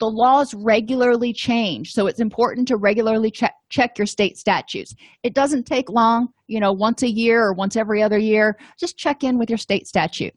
[0.02, 1.92] the laws regularly change.
[1.92, 4.96] So it's important to regularly check check your state statutes.
[5.22, 8.58] It doesn't take long you know once a year or once every other year.
[8.76, 10.34] Just check in with your state statute.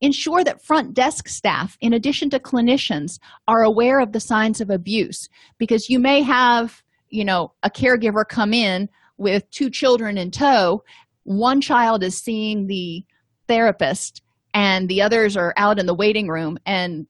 [0.00, 4.70] Ensure that front desk staff in addition to clinicians are aware of the signs of
[4.70, 5.28] abuse
[5.58, 8.88] because you may have you know a caregiver come in
[9.18, 10.82] with two children in tow.
[11.24, 13.04] One child is seeing the
[13.46, 14.22] therapist
[14.54, 17.06] and the others are out in the waiting room and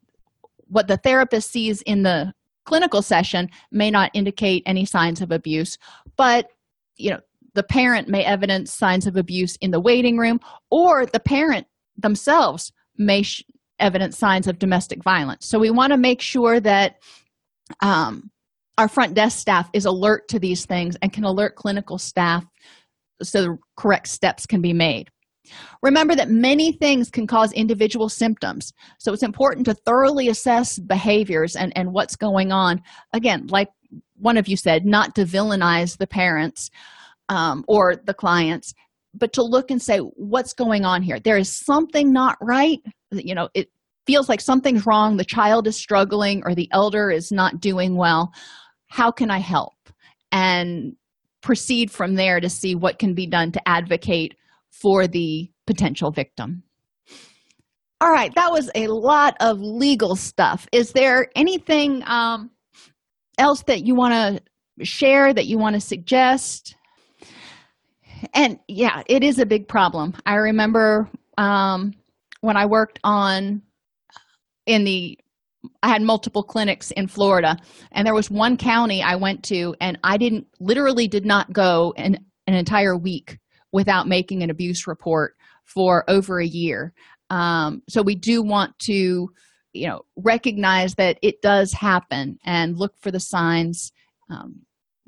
[0.68, 2.32] what the therapist sees in the
[2.64, 5.78] clinical session may not indicate any signs of abuse
[6.16, 6.50] but
[6.96, 7.20] you know
[7.56, 10.38] the parent may evidence signs of abuse in the waiting room
[10.70, 13.42] or the parent themselves may sh-
[13.80, 15.46] evidence signs of domestic violence.
[15.46, 16.96] So we want to make sure that
[17.80, 18.30] um,
[18.78, 22.44] our front desk staff is alert to these things and can alert clinical staff
[23.22, 25.10] so the correct steps can be made
[25.82, 31.57] remember that many things can cause individual symptoms so it's important to thoroughly assess behaviors
[31.57, 32.82] and, and what's going on.
[33.12, 33.68] Again like
[34.18, 36.70] one of you said not to villainize the parents
[37.28, 38.74] um, or the clients
[39.14, 41.18] but to look and say what's going on here?
[41.18, 42.80] There is something not right.
[43.11, 43.70] You know it
[44.07, 48.32] feels like something's wrong the child is struggling or the elder is not doing well.
[48.88, 49.74] How can i help?
[50.32, 50.97] And
[51.47, 54.34] proceed from there to see what can be done to advocate
[54.80, 56.62] for the potential victim.
[58.00, 60.66] All right that was a lot of legal stuff.
[60.72, 62.50] Is there anything um,
[63.38, 66.76] else that you want to share that you want to suggest?
[68.34, 70.14] And yeah it is a big problem.
[70.26, 71.08] I remember
[71.38, 71.92] um,
[72.40, 73.62] when i worked on
[74.66, 75.18] in the
[75.82, 77.56] I had multiple clinics in Florida,
[77.90, 81.92] and there was one county I went to, and I didn't literally did not go
[81.96, 83.38] an, an entire week
[83.72, 86.92] without making an abuse report for over a year.
[87.30, 89.30] Um, so we do want to,
[89.72, 93.92] you know, recognize that it does happen and look for the signs
[94.30, 94.60] um,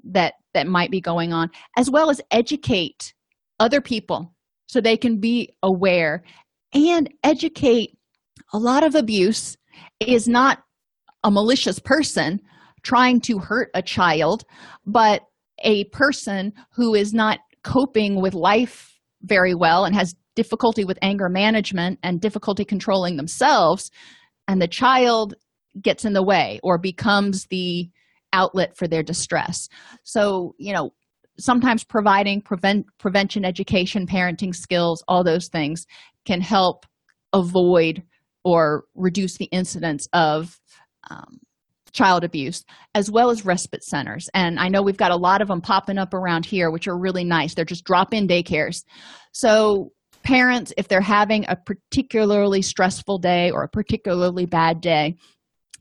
[0.05, 3.15] that that might be going on, as well as educate
[3.61, 4.35] other people
[4.67, 6.23] so they can be aware
[6.73, 7.97] and educate
[8.53, 9.57] a lot of abuse
[10.01, 10.63] is not
[11.25, 12.41] a malicious person
[12.83, 14.45] trying to hurt a child,
[14.87, 15.23] but
[15.65, 21.29] a person who is not coping with life very well and has difficulty with anger
[21.29, 23.91] management and difficulty controlling themselves,
[24.47, 25.35] and the child
[25.83, 27.91] gets in the way or becomes the
[28.33, 29.69] outlet for their distress.
[30.03, 30.93] So, you know,
[31.39, 35.85] sometimes providing prevent prevention education, parenting skills, all those things
[36.25, 36.87] can help
[37.35, 38.03] avoid
[38.45, 40.59] or reduce the incidence of
[41.11, 41.39] um,
[41.99, 44.31] child abuse, as well as respite centers.
[44.33, 46.97] And I know we've got a lot of them popping up around here, which are
[46.97, 47.55] really nice.
[47.55, 48.85] They're just drop in daycares.
[49.33, 49.91] So,
[50.23, 55.17] parents, if they're having a particularly stressful day or a particularly bad day,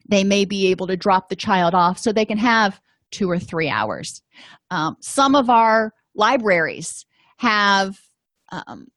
[0.09, 3.37] they may be able to drop the child off so they can have two or
[3.37, 4.23] three hours.
[4.71, 7.05] Um, some of our libraries
[7.37, 7.95] have
[8.51, 8.87] um,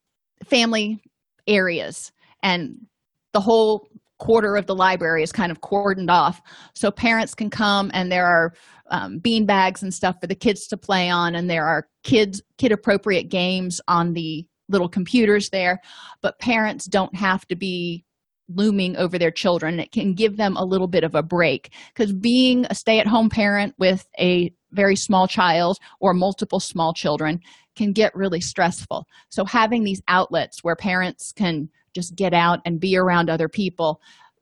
[0.46, 1.02] family
[1.46, 2.12] areas,
[2.42, 2.86] and
[3.32, 3.86] the whole
[4.20, 6.40] quarter of the library is kind of cordoned off.
[6.74, 8.52] So parents can come and there are
[8.90, 12.42] um, bean bags and stuff for the kids to play on and there are kids
[12.58, 15.80] kid appropriate games on the little computers there.
[16.22, 18.04] But parents don't have to be
[18.48, 19.80] looming over their children.
[19.80, 21.72] It can give them a little bit of a break.
[21.94, 27.40] Because being a stay-at-home parent with a very small child or multiple small children
[27.76, 29.06] can get really stressful.
[29.30, 34.00] So having these outlets where parents can just get out and be around other people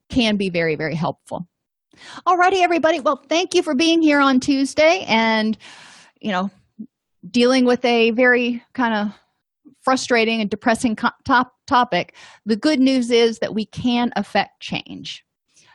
[0.08, 1.46] can be very very helpful.
[2.26, 3.00] Alrighty everybody.
[3.00, 5.56] Well thank you for being here on tuesday and
[6.20, 6.50] you know
[7.28, 9.14] dealing with a very kind of
[9.82, 12.14] frustrating and depressing top topic.
[12.46, 15.24] The good news is that we can affect change.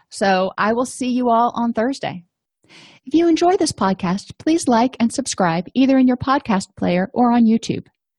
[0.09, 2.23] So i will see you all on thursday.
[3.05, 7.31] If you enjoy this podcast please like and subscribe either in your podcast player or
[7.31, 7.87] on youtube